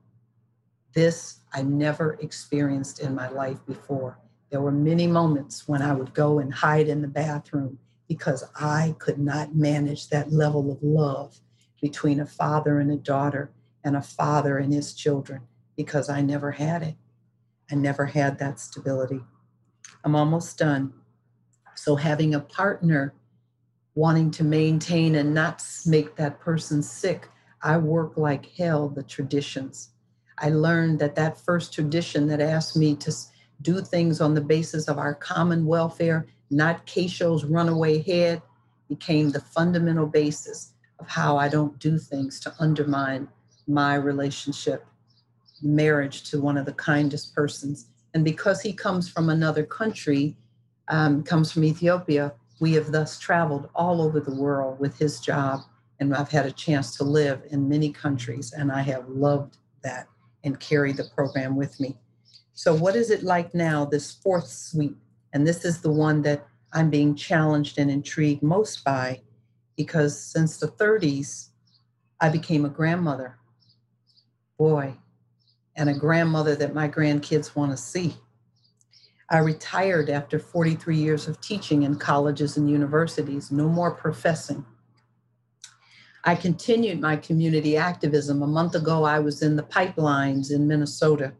This 0.95 1.41
I 1.53 1.61
never 1.61 2.13
experienced 2.21 3.01
in 3.01 3.13
my 3.13 3.27
life 3.27 3.59
before. 3.67 4.17
There 4.49 4.61
were 4.61 4.71
many 4.71 5.07
moments 5.07 5.67
when 5.67 5.81
I 5.81 5.91
would 5.91 6.13
go 6.13 6.39
and 6.39 6.53
hide 6.53 6.87
in 6.87 7.01
the 7.01 7.07
bathroom 7.09 7.77
because 8.07 8.45
I 8.55 8.95
could 8.97 9.19
not 9.19 9.55
manage 9.55 10.07
that 10.09 10.31
level 10.31 10.71
of 10.71 10.81
love 10.81 11.37
between 11.81 12.21
a 12.21 12.25
father 12.25 12.79
and 12.79 12.89
a 12.91 12.95
daughter 12.95 13.51
and 13.83 13.97
a 13.97 14.01
father 14.01 14.57
and 14.57 14.73
his 14.73 14.93
children 14.93 15.41
because 15.75 16.09
I 16.09 16.21
never 16.21 16.51
had 16.51 16.81
it. 16.81 16.95
I 17.69 17.75
never 17.75 18.05
had 18.05 18.39
that 18.39 18.61
stability. 18.61 19.19
I'm 20.05 20.15
almost 20.15 20.57
done. 20.57 20.93
So, 21.75 21.97
having 21.97 22.35
a 22.35 22.39
partner 22.39 23.13
wanting 23.95 24.31
to 24.31 24.45
maintain 24.45 25.15
and 25.15 25.33
not 25.33 25.61
make 25.85 26.15
that 26.15 26.39
person 26.39 26.81
sick, 26.81 27.27
I 27.61 27.77
work 27.77 28.15
like 28.15 28.45
hell 28.45 28.87
the 28.87 29.03
traditions. 29.03 29.89
I 30.39 30.49
learned 30.49 30.99
that 30.99 31.15
that 31.15 31.39
first 31.39 31.73
tradition 31.73 32.27
that 32.27 32.41
asked 32.41 32.75
me 32.75 32.95
to 32.97 33.13
do 33.61 33.81
things 33.81 34.21
on 34.21 34.33
the 34.33 34.41
basis 34.41 34.87
of 34.87 34.97
our 34.97 35.15
common 35.15 35.65
welfare 35.65 36.27
not 36.51 36.85
Kesho's 36.85 37.43
runaway 37.45 38.01
head, 38.01 38.41
became 38.87 39.29
the 39.29 39.39
fundamental 39.39 40.05
basis 40.05 40.73
of 40.99 41.07
how 41.07 41.37
I 41.37 41.49
don't 41.49 41.77
do 41.79 41.97
things 41.97 42.39
to 42.41 42.53
undermine 42.59 43.27
my 43.67 43.95
relationship, 43.95 44.85
marriage 45.61 46.29
to 46.29 46.39
one 46.39 46.57
of 46.57 46.65
the 46.65 46.73
kindest 46.73 47.33
persons. 47.33 47.87
And 48.13 48.23
because 48.23 48.61
he 48.61 48.73
comes 48.73 49.09
from 49.09 49.29
another 49.29 49.63
country, 49.63 50.37
um, 50.87 51.23
comes 51.23 51.51
from 51.51 51.63
Ethiopia, 51.63 52.33
we 52.59 52.73
have 52.73 52.91
thus 52.91 53.19
traveled 53.19 53.69
all 53.75 54.01
over 54.01 54.19
the 54.19 54.35
world 54.35 54.79
with 54.79 54.97
his 54.97 55.19
job. 55.19 55.61
And 55.99 56.15
I've 56.15 56.29
had 56.29 56.45
a 56.45 56.51
chance 56.51 56.95
to 56.97 57.03
live 57.03 57.41
in 57.49 57.67
many 57.67 57.91
countries, 57.91 58.53
and 58.53 58.71
I 58.71 58.81
have 58.81 59.09
loved 59.09 59.57
that 59.83 60.07
and 60.45 60.59
carry 60.59 60.93
the 60.93 61.09
program 61.15 61.55
with 61.55 61.79
me. 61.79 61.97
So, 62.53 62.73
what 62.73 62.95
is 62.95 63.09
it 63.09 63.23
like 63.23 63.53
now, 63.53 63.83
this 63.83 64.13
fourth 64.13 64.47
suite 64.47 64.95
and 65.35 65.45
this 65.45 65.65
is 65.65 65.81
the 65.81 65.91
one 65.91 66.21
that 66.21 66.47
I'm 66.71 66.89
being 66.89 67.13
challenged 67.13 67.77
and 67.77 67.91
intrigued 67.91 68.41
most 68.41 68.85
by 68.85 69.21
because 69.75 70.17
since 70.17 70.57
the 70.57 70.69
30s, 70.69 71.49
I 72.21 72.29
became 72.29 72.63
a 72.63 72.69
grandmother. 72.69 73.37
Boy, 74.57 74.95
and 75.75 75.89
a 75.89 75.93
grandmother 75.93 76.55
that 76.55 76.73
my 76.73 76.87
grandkids 76.87 77.53
want 77.53 77.71
to 77.71 77.77
see. 77.77 78.15
I 79.29 79.39
retired 79.39 80.09
after 80.09 80.39
43 80.39 80.95
years 80.95 81.27
of 81.27 81.41
teaching 81.41 81.83
in 81.83 81.97
colleges 81.97 82.55
and 82.55 82.69
universities, 82.69 83.51
no 83.51 83.67
more 83.67 83.91
professing. 83.91 84.65
I 86.25 86.35
continued 86.35 87.01
my 87.01 87.17
community 87.17 87.77
activism. 87.77 88.43
A 88.43 88.47
month 88.47 88.75
ago, 88.75 89.03
I 89.03 89.19
was 89.19 89.43
in 89.43 89.55
the 89.55 89.63
pipelines 89.63 90.51
in 90.51 90.67
Minnesota 90.67 91.33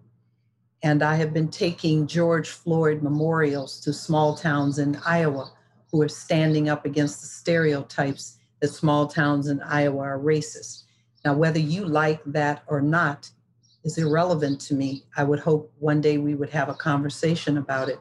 And 0.84 1.04
I 1.04 1.16
have 1.16 1.34
been 1.34 1.50
taking 1.50 2.08
George 2.08 2.50
Floyd 2.50 3.04
memorials 3.04 3.82
to 3.82 3.94
small 3.94 4.36
towns 4.36 4.80
in 4.80 4.98
Iowa 5.06 5.52
who 5.92 6.02
are 6.04 6.10
standing 6.10 6.70
up 6.70 6.86
against 6.86 7.22
the 7.22 7.28
stereotypes 7.28 8.38
that 8.62 8.70
small 8.70 9.08
towns 9.08 9.50
in 9.50 9.62
Iowa 9.62 10.00
are 10.04 10.20
racist. 10.20 10.84
Now, 11.26 11.36
whether 11.36 11.60
you 11.60 11.86
like 11.86 12.24
that 12.26 12.64
or 12.68 12.82
not 12.82 13.30
is 13.86 13.98
irrelevant 14.00 14.62
to 14.62 14.76
me. 14.76 15.06
I 15.18 15.24
would 15.26 15.40
hope 15.40 15.74
one 15.80 16.02
day 16.02 16.18
we 16.20 16.36
would 16.36 16.52
have 16.52 16.70
a 16.70 16.76
conversation 16.76 17.58
about 17.58 17.90
it. 17.90 18.00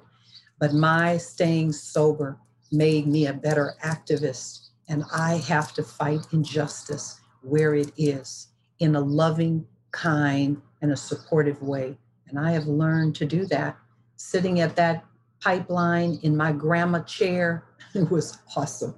But 0.60 0.74
my 0.74 1.18
staying 1.18 1.72
sober 1.72 2.38
made 2.72 3.08
me 3.08 3.26
a 3.26 3.34
better 3.34 3.74
activist, 3.84 4.63
and 4.88 5.04
I 5.12 5.36
have 5.48 5.72
to 5.74 5.82
fight 5.82 6.26
injustice 6.32 7.20
where 7.42 7.74
it 7.74 7.92
is 7.96 8.48
in 8.78 8.96
a 8.96 9.00
loving, 9.00 9.66
kind, 9.92 10.60
and 10.82 10.92
a 10.92 10.96
supportive 10.96 11.62
way. 11.62 11.96
And 12.28 12.38
I 12.38 12.52
have 12.52 12.66
learned 12.66 13.14
to 13.16 13.26
do 13.26 13.46
that. 13.46 13.76
Sitting 14.16 14.60
at 14.60 14.76
that 14.76 15.04
pipeline 15.40 16.18
in 16.22 16.36
my 16.36 16.52
grandma 16.52 17.00
chair 17.02 17.64
it 17.94 18.10
was 18.10 18.38
awesome. 18.56 18.94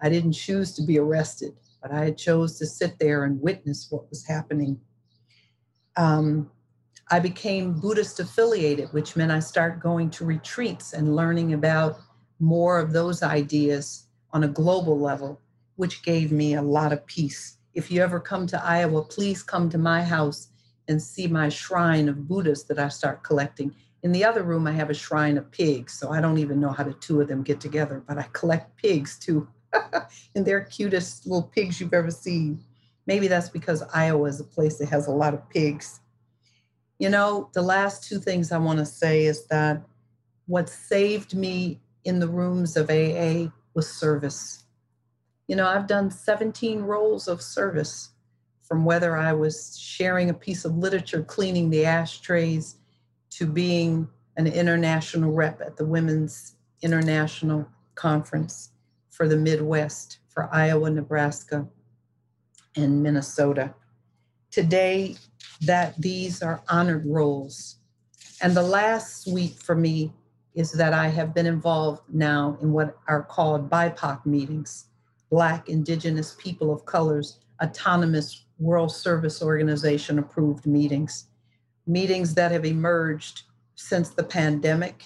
I 0.00 0.08
didn't 0.08 0.32
choose 0.32 0.72
to 0.74 0.82
be 0.82 0.98
arrested, 0.98 1.54
but 1.80 1.92
I 1.92 2.10
chose 2.10 2.58
to 2.58 2.66
sit 2.66 2.98
there 2.98 3.24
and 3.24 3.40
witness 3.40 3.88
what 3.90 4.08
was 4.10 4.26
happening. 4.26 4.80
Um, 5.96 6.50
I 7.10 7.20
became 7.20 7.78
Buddhist 7.78 8.20
affiliated, 8.20 8.88
which 8.92 9.16
meant 9.16 9.30
I 9.30 9.38
started 9.38 9.80
going 9.80 10.10
to 10.10 10.24
retreats 10.24 10.92
and 10.92 11.14
learning 11.14 11.52
about 11.52 11.98
more 12.40 12.80
of 12.80 12.92
those 12.92 13.22
ideas 13.22 14.06
on 14.32 14.44
a 14.44 14.48
global 14.48 14.98
level, 14.98 15.40
which 15.76 16.02
gave 16.02 16.32
me 16.32 16.54
a 16.54 16.62
lot 16.62 16.92
of 16.92 17.04
peace. 17.06 17.58
If 17.74 17.90
you 17.90 18.02
ever 18.02 18.20
come 18.20 18.46
to 18.48 18.64
Iowa, 18.64 19.02
please 19.02 19.42
come 19.42 19.70
to 19.70 19.78
my 19.78 20.02
house 20.02 20.48
and 20.88 21.00
see 21.00 21.26
my 21.26 21.48
shrine 21.48 22.08
of 22.08 22.28
Buddhas 22.28 22.64
that 22.64 22.78
I 22.78 22.88
start 22.88 23.22
collecting. 23.22 23.74
In 24.02 24.12
the 24.12 24.24
other 24.24 24.42
room, 24.42 24.66
I 24.66 24.72
have 24.72 24.90
a 24.90 24.94
shrine 24.94 25.38
of 25.38 25.50
pigs, 25.50 25.92
so 25.92 26.10
I 26.10 26.20
don't 26.20 26.38
even 26.38 26.60
know 26.60 26.70
how 26.70 26.84
the 26.84 26.94
two 26.94 27.20
of 27.20 27.28
them 27.28 27.42
get 27.42 27.60
together, 27.60 28.02
but 28.06 28.18
I 28.18 28.26
collect 28.32 28.76
pigs 28.76 29.18
too. 29.18 29.48
and 30.34 30.44
they're 30.44 30.64
cutest 30.64 31.26
little 31.26 31.44
pigs 31.54 31.80
you've 31.80 31.94
ever 31.94 32.10
seen. 32.10 32.62
Maybe 33.06 33.28
that's 33.28 33.48
because 33.48 33.82
Iowa 33.94 34.28
is 34.28 34.40
a 34.40 34.44
place 34.44 34.78
that 34.78 34.88
has 34.88 35.06
a 35.06 35.12
lot 35.12 35.34
of 35.34 35.48
pigs. 35.50 36.00
You 36.98 37.10
know, 37.10 37.48
the 37.52 37.62
last 37.62 38.08
two 38.08 38.18
things 38.18 38.52
I 38.52 38.58
want 38.58 38.78
to 38.78 38.86
say 38.86 39.24
is 39.24 39.46
that 39.46 39.82
what 40.46 40.68
saved 40.68 41.34
me 41.34 41.80
in 42.04 42.18
the 42.18 42.28
rooms 42.28 42.76
of 42.76 42.90
AA 42.90 43.50
was 43.74 43.88
service. 43.88 44.64
You 45.48 45.56
know, 45.56 45.66
I've 45.66 45.86
done 45.86 46.10
17 46.10 46.80
roles 46.80 47.28
of 47.28 47.42
service 47.42 48.10
from 48.62 48.84
whether 48.84 49.16
I 49.16 49.32
was 49.32 49.78
sharing 49.78 50.30
a 50.30 50.34
piece 50.34 50.64
of 50.64 50.76
literature, 50.76 51.22
cleaning 51.22 51.70
the 51.70 51.84
ashtrays, 51.84 52.76
to 53.30 53.46
being 53.46 54.08
an 54.36 54.46
international 54.46 55.32
rep 55.32 55.60
at 55.60 55.76
the 55.76 55.84
Women's 55.84 56.54
International 56.82 57.66
Conference 57.94 58.70
for 59.10 59.28
the 59.28 59.36
Midwest, 59.36 60.18
for 60.28 60.48
Iowa, 60.52 60.90
Nebraska, 60.90 61.68
and 62.76 63.02
Minnesota. 63.02 63.74
Today, 64.50 65.16
that 65.62 66.00
these 66.00 66.42
are 66.42 66.62
honored 66.68 67.06
roles. 67.06 67.76
And 68.40 68.56
the 68.56 68.62
last 68.62 69.24
sweet 69.24 69.54
for 69.54 69.74
me 69.74 70.12
is 70.54 70.72
that 70.72 70.92
I 70.92 71.08
have 71.08 71.34
been 71.34 71.46
involved 71.46 72.02
now 72.12 72.58
in 72.60 72.72
what 72.72 72.98
are 73.08 73.22
called 73.22 73.70
BIPOC 73.70 74.26
meetings, 74.26 74.86
Black, 75.30 75.68
Indigenous, 75.68 76.36
People 76.38 76.72
of 76.72 76.84
Colors, 76.84 77.40
Autonomous 77.62 78.44
World 78.58 78.92
Service 78.92 79.42
Organization 79.42 80.18
approved 80.18 80.66
meetings 80.66 81.28
meetings 81.86 82.34
that 82.34 82.52
have 82.52 82.64
emerged 82.64 83.42
since 83.74 84.10
the 84.10 84.22
pandemic, 84.22 85.04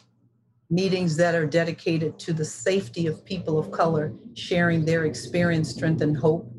meetings 0.69 1.17
that 1.17 1.35
are 1.35 1.47
dedicated 1.47 2.19
to 2.19 2.33
the 2.33 2.45
safety 2.45 3.07
of 3.07 3.25
people 3.25 3.59
of 3.59 3.71
color, 3.71 4.13
sharing 4.35 4.85
their 4.85 5.05
experience, 5.05 5.71
strength, 5.71 6.03
and 6.03 6.17
hope, 6.17 6.51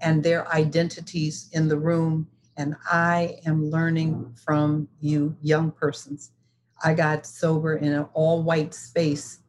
and 0.00 0.22
their 0.22 0.50
identities 0.52 1.48
in 1.52 1.68
the 1.68 1.76
room. 1.76 2.26
And 2.56 2.74
I 2.90 3.38
am 3.44 3.70
learning 3.70 4.34
from 4.44 4.88
you, 5.00 5.36
young 5.42 5.72
persons. 5.72 6.30
I 6.84 6.94
got 6.94 7.26
sober 7.26 7.76
in 7.76 7.92
an 7.92 8.06
all 8.12 8.42
white 8.42 8.74
space, 8.74 9.40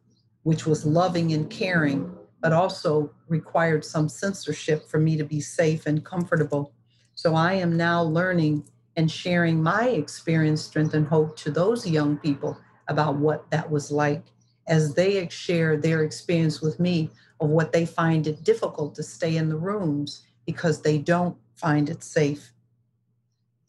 which 0.42 0.66
was 0.66 0.86
loving 0.86 1.32
and 1.32 1.50
caring, 1.50 2.10
but 2.40 2.52
also 2.52 3.12
required 3.28 3.84
some 3.84 4.08
censorship 4.08 4.88
for 4.88 4.98
me 4.98 5.16
to 5.16 5.24
be 5.24 5.40
safe 5.40 5.86
and 5.86 6.04
comfortable. 6.04 6.72
So 7.14 7.34
I 7.34 7.54
am 7.54 7.76
now 7.76 8.02
learning 8.02 8.64
and 8.96 9.10
sharing 9.10 9.62
my 9.62 9.88
experience, 9.88 10.62
strength, 10.62 10.94
and 10.94 11.06
hope 11.06 11.36
to 11.38 11.50
those 11.50 11.86
young 11.86 12.16
people 12.16 12.58
about 12.88 13.16
what 13.16 13.50
that 13.50 13.70
was 13.70 13.90
like 13.90 14.24
as 14.66 14.94
they 14.94 15.28
share 15.28 15.76
their 15.76 16.04
experience 16.04 16.60
with 16.60 16.78
me 16.80 17.10
of 17.40 17.48
what 17.48 17.72
they 17.72 17.86
find 17.86 18.26
it 18.26 18.44
difficult 18.44 18.94
to 18.94 19.02
stay 19.02 19.36
in 19.36 19.48
the 19.48 19.56
rooms 19.56 20.22
because 20.46 20.82
they 20.82 20.98
don't 20.98 21.36
find 21.54 21.88
it 21.88 22.02
safe. 22.02 22.52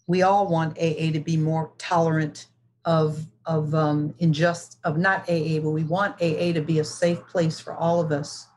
We 0.08 0.24
all 0.24 0.48
want 0.48 0.78
AA 0.80 1.12
to 1.12 1.20
be 1.20 1.38
more 1.38 1.72
tolerant 1.78 2.48
of 2.86 3.26
of 3.46 3.74
um, 3.74 4.14
injust 4.20 4.78
of 4.84 4.98
not 4.98 5.30
AA, 5.30 5.60
but 5.60 5.72
we 5.72 5.84
want 5.84 6.16
AA 6.22 6.54
to 6.54 6.62
be 6.62 6.80
a 6.80 6.84
safe 6.84 7.26
place 7.28 7.60
for 7.60 7.74
all 7.74 8.00
of 8.00 8.12
us. 8.12 8.48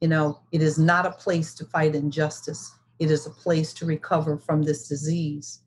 You 0.00 0.08
know, 0.08 0.40
it 0.50 0.62
is 0.62 0.78
not 0.78 1.06
a 1.06 1.12
place 1.12 1.54
to 1.54 1.64
fight 1.66 1.94
injustice. 1.94 2.74
It 2.98 3.10
is 3.10 3.26
a 3.26 3.30
place 3.30 3.72
to 3.74 3.86
recover 3.86 4.36
from 4.36 4.62
this 4.62 4.88
disease 4.88 5.62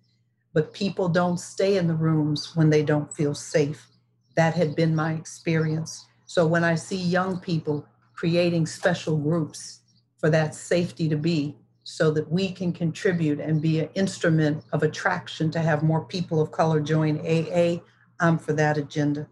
but 0.56 0.72
people 0.72 1.10
don't 1.10 1.38
stay 1.38 1.78
in 1.78 1.86
the 1.86 1.94
rooms 1.94 2.56
when 2.56 2.70
they 2.70 2.82
don't 2.82 3.14
feel 3.14 3.36
safe. 3.36 3.88
That 4.36 4.56
had 4.56 4.74
been 4.74 4.96
my 4.96 5.12
experience. 5.14 6.08
So 6.28 6.48
when 6.48 6.64
I 6.64 6.76
see 6.76 6.96
young 6.96 7.42
people 7.42 7.86
creating 8.14 8.66
special 8.66 9.18
groups 9.18 9.82
for 10.18 10.30
that 10.30 10.56
safety 10.56 11.10
to 11.10 11.18
be, 11.18 11.58
so 11.88 12.10
that 12.10 12.32
we 12.32 12.52
can 12.52 12.74
contribute 12.74 13.40
and 13.40 13.62
be 13.62 13.82
an 13.82 13.90
instrument 13.94 14.64
of 14.72 14.82
attraction 14.82 15.52
to 15.52 15.60
have 15.60 15.84
more 15.84 16.04
people 16.04 16.42
of 16.42 16.52
color 16.52 16.80
join 16.80 17.20
AA, 17.20 17.78
I'm 18.20 18.38
for 18.38 18.54
that 18.54 18.78
agenda. 18.78 19.28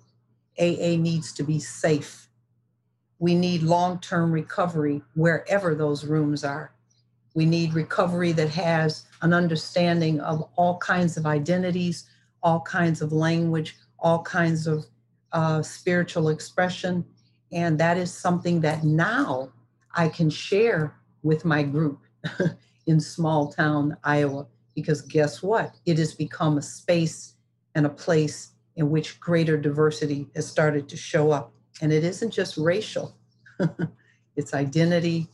AA 0.60 0.98
needs 0.98 1.34
to 1.34 1.44
be 1.44 1.60
safe. 1.60 2.28
We 3.20 3.36
need 3.36 3.64
long 3.64 4.00
term 4.00 4.32
recovery 4.32 5.02
wherever 5.16 5.76
those 5.76 6.06
rooms 6.06 6.44
are. 6.44 6.74
We 7.34 7.46
need 7.46 7.74
recovery 7.74 8.32
that 8.34 8.50
has 8.50 9.06
an 9.22 9.34
understanding 9.34 10.20
of 10.22 10.48
all 10.56 10.78
kinds 10.78 11.18
of 11.18 11.26
identities, 11.26 12.06
all 12.44 12.62
kinds 12.62 13.02
of 13.02 13.12
language, 13.12 13.78
all 14.00 14.22
kinds 14.24 14.68
of 14.68 14.86
uh, 15.32 15.62
spiritual 15.64 16.30
expression. 16.30 17.06
And 17.52 17.80
that 17.80 17.98
is 17.98 18.14
something 18.14 18.62
that 18.62 18.84
now 18.84 19.52
I 19.96 20.10
can 20.10 20.30
share 20.30 20.96
with 21.24 21.46
my 21.46 21.64
group 21.64 22.00
in 22.88 23.00
small 23.00 23.52
town 23.52 23.98
Iowa. 24.04 24.48
Because 24.76 25.02
guess 25.02 25.42
what? 25.42 25.76
It 25.86 25.98
has 26.00 26.14
become 26.14 26.58
a 26.58 26.62
space 26.62 27.36
and 27.76 27.86
a 27.86 27.90
place 27.90 28.53
in 28.76 28.90
which 28.90 29.20
greater 29.20 29.58
diversity 29.58 30.28
has 30.36 30.48
started 30.48 30.90
to 30.90 30.98
show 30.98 31.32
up. 31.32 31.54
And 31.82 31.92
it 31.92 32.04
isn't 32.04 32.32
just 32.32 32.58
racial, 32.58 33.16
it's 34.36 34.54
identity, 34.54 35.28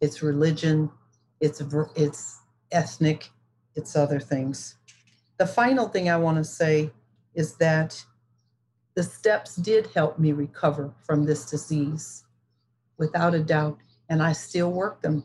it's 0.00 0.22
religion, 0.22 0.90
it's 1.40 1.62
it's 1.96 2.40
ethnic, 2.70 3.30
it's 3.74 3.96
other 3.96 4.20
things. 4.20 4.76
The 5.38 5.46
final 5.46 5.88
thing 5.88 6.10
I 6.10 6.16
want 6.16 6.36
to 6.38 6.44
say 6.44 6.90
is 7.34 7.56
that 7.56 8.04
the 8.94 9.02
steps 9.02 9.56
did 9.56 9.86
help 9.94 10.18
me 10.18 10.32
recover 10.32 10.92
from 11.06 11.24
this 11.24 11.48
disease, 11.48 12.24
without 12.98 13.34
a 13.34 13.38
doubt, 13.38 13.78
and 14.08 14.22
I 14.22 14.32
still 14.32 14.72
work 14.72 15.02
them. 15.02 15.24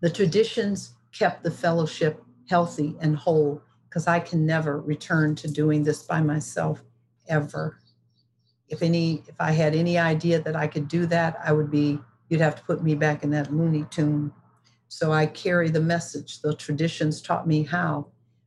The 0.00 0.10
traditions 0.10 0.92
kept 1.12 1.42
the 1.42 1.50
fellowship 1.50 2.22
healthy 2.48 2.96
and 3.00 3.16
whole 3.16 3.62
because 3.92 4.06
I 4.06 4.20
can 4.20 4.46
never 4.46 4.80
return 4.80 5.34
to 5.34 5.50
doing 5.50 5.82
this 5.82 6.02
by 6.02 6.22
myself 6.22 6.82
ever. 7.28 7.78
If 8.68 8.80
any, 8.80 9.22
if 9.28 9.38
I 9.38 9.50
had 9.50 9.74
any 9.74 9.98
idea 9.98 10.40
that 10.40 10.56
I 10.56 10.66
could 10.66 10.88
do 10.88 11.04
that, 11.06 11.38
I 11.44 11.52
would 11.52 11.70
be, 11.70 11.98
you'd 12.30 12.40
have 12.40 12.56
to 12.56 12.62
put 12.62 12.82
me 12.82 12.94
back 12.94 13.22
in 13.22 13.28
that 13.32 13.52
Looney 13.52 13.84
Tune 13.90 14.32
so 14.88 15.12
I 15.12 15.26
carry 15.26 15.68
the 15.68 15.80
message. 15.80 16.40
The 16.40 16.54
traditions 16.54 17.20
taught 17.20 17.46
me 17.46 17.64
how. 17.64 18.06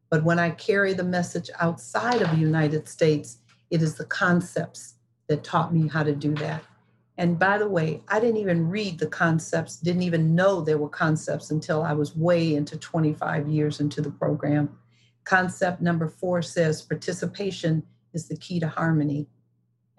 But 0.10 0.24
when 0.24 0.40
I 0.40 0.50
carry 0.50 0.94
the 0.94 1.04
message 1.04 1.52
outside 1.60 2.24
of 2.24 2.32
the 2.32 2.38
United 2.38 2.88
States, 2.88 3.38
it 3.70 3.84
is 3.84 3.96
the 3.96 4.06
concepts 4.06 4.96
that 5.28 5.44
taught 5.44 5.74
me 5.74 5.88
how 5.88 6.02
to 6.02 6.16
do 6.16 6.34
that. 6.36 6.64
And 7.18 7.38
by 7.38 7.60
the 7.60 7.70
way, 7.70 8.02
I 8.08 8.20
didn't 8.20 8.38
even 8.38 8.70
read 8.70 9.00
the 9.00 9.08
concepts, 9.08 9.78
didn't 9.78 10.04
even 10.04 10.34
know 10.36 10.62
there 10.62 10.78
were 10.78 10.90
concepts 10.90 11.52
until 11.52 11.84
I 11.84 11.94
was 11.94 12.16
way 12.16 12.56
into 12.56 12.78
25 12.78 13.48
years 13.48 13.80
into 13.80 14.02
the 14.02 14.12
program. 14.12 14.76
Concept 15.26 15.82
number 15.82 16.08
four 16.08 16.42
says 16.42 16.82
participation 16.82 17.84
is 18.14 18.28
the 18.28 18.38
key 18.38 18.60
to 18.60 18.68
harmony. 18.68 19.28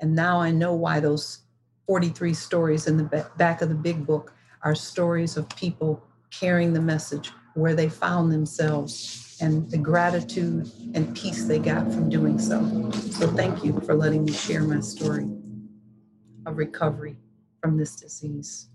And 0.01 0.15
now 0.15 0.41
I 0.41 0.51
know 0.51 0.75
why 0.75 1.01
those 1.01 1.43
43 1.87 2.33
stories 2.35 2.87
in 2.87 2.97
the 2.97 3.29
back 3.37 3.61
of 3.61 3.69
the 3.69 3.75
big 3.75 4.07
book 4.07 4.33
are 4.63 4.75
stories 4.75 5.37
of 5.37 5.49
people 5.51 6.03
carrying 6.31 6.73
the 6.73 6.81
message, 6.81 7.31
where 7.55 7.75
they 7.75 7.89
found 7.89 8.33
themselves 8.33 9.37
and 9.41 9.71
the 9.71 9.79
gratitude 9.79 10.71
and 10.95 11.15
peace 11.15 11.45
they 11.45 11.59
got 11.59 11.93
from 11.93 12.09
doing 12.09 12.39
so. 12.39 12.91
So 12.93 13.29
thank 13.29 13.65
you 13.65 13.81
for 13.81 13.95
letting 13.95 14.25
me 14.25 14.33
share 14.33 14.63
my 14.63 14.81
story 14.81 15.29
of 16.47 16.57
recovery 16.57 17.17
from 17.61 17.77
this 17.77 17.97
disease. 17.97 18.69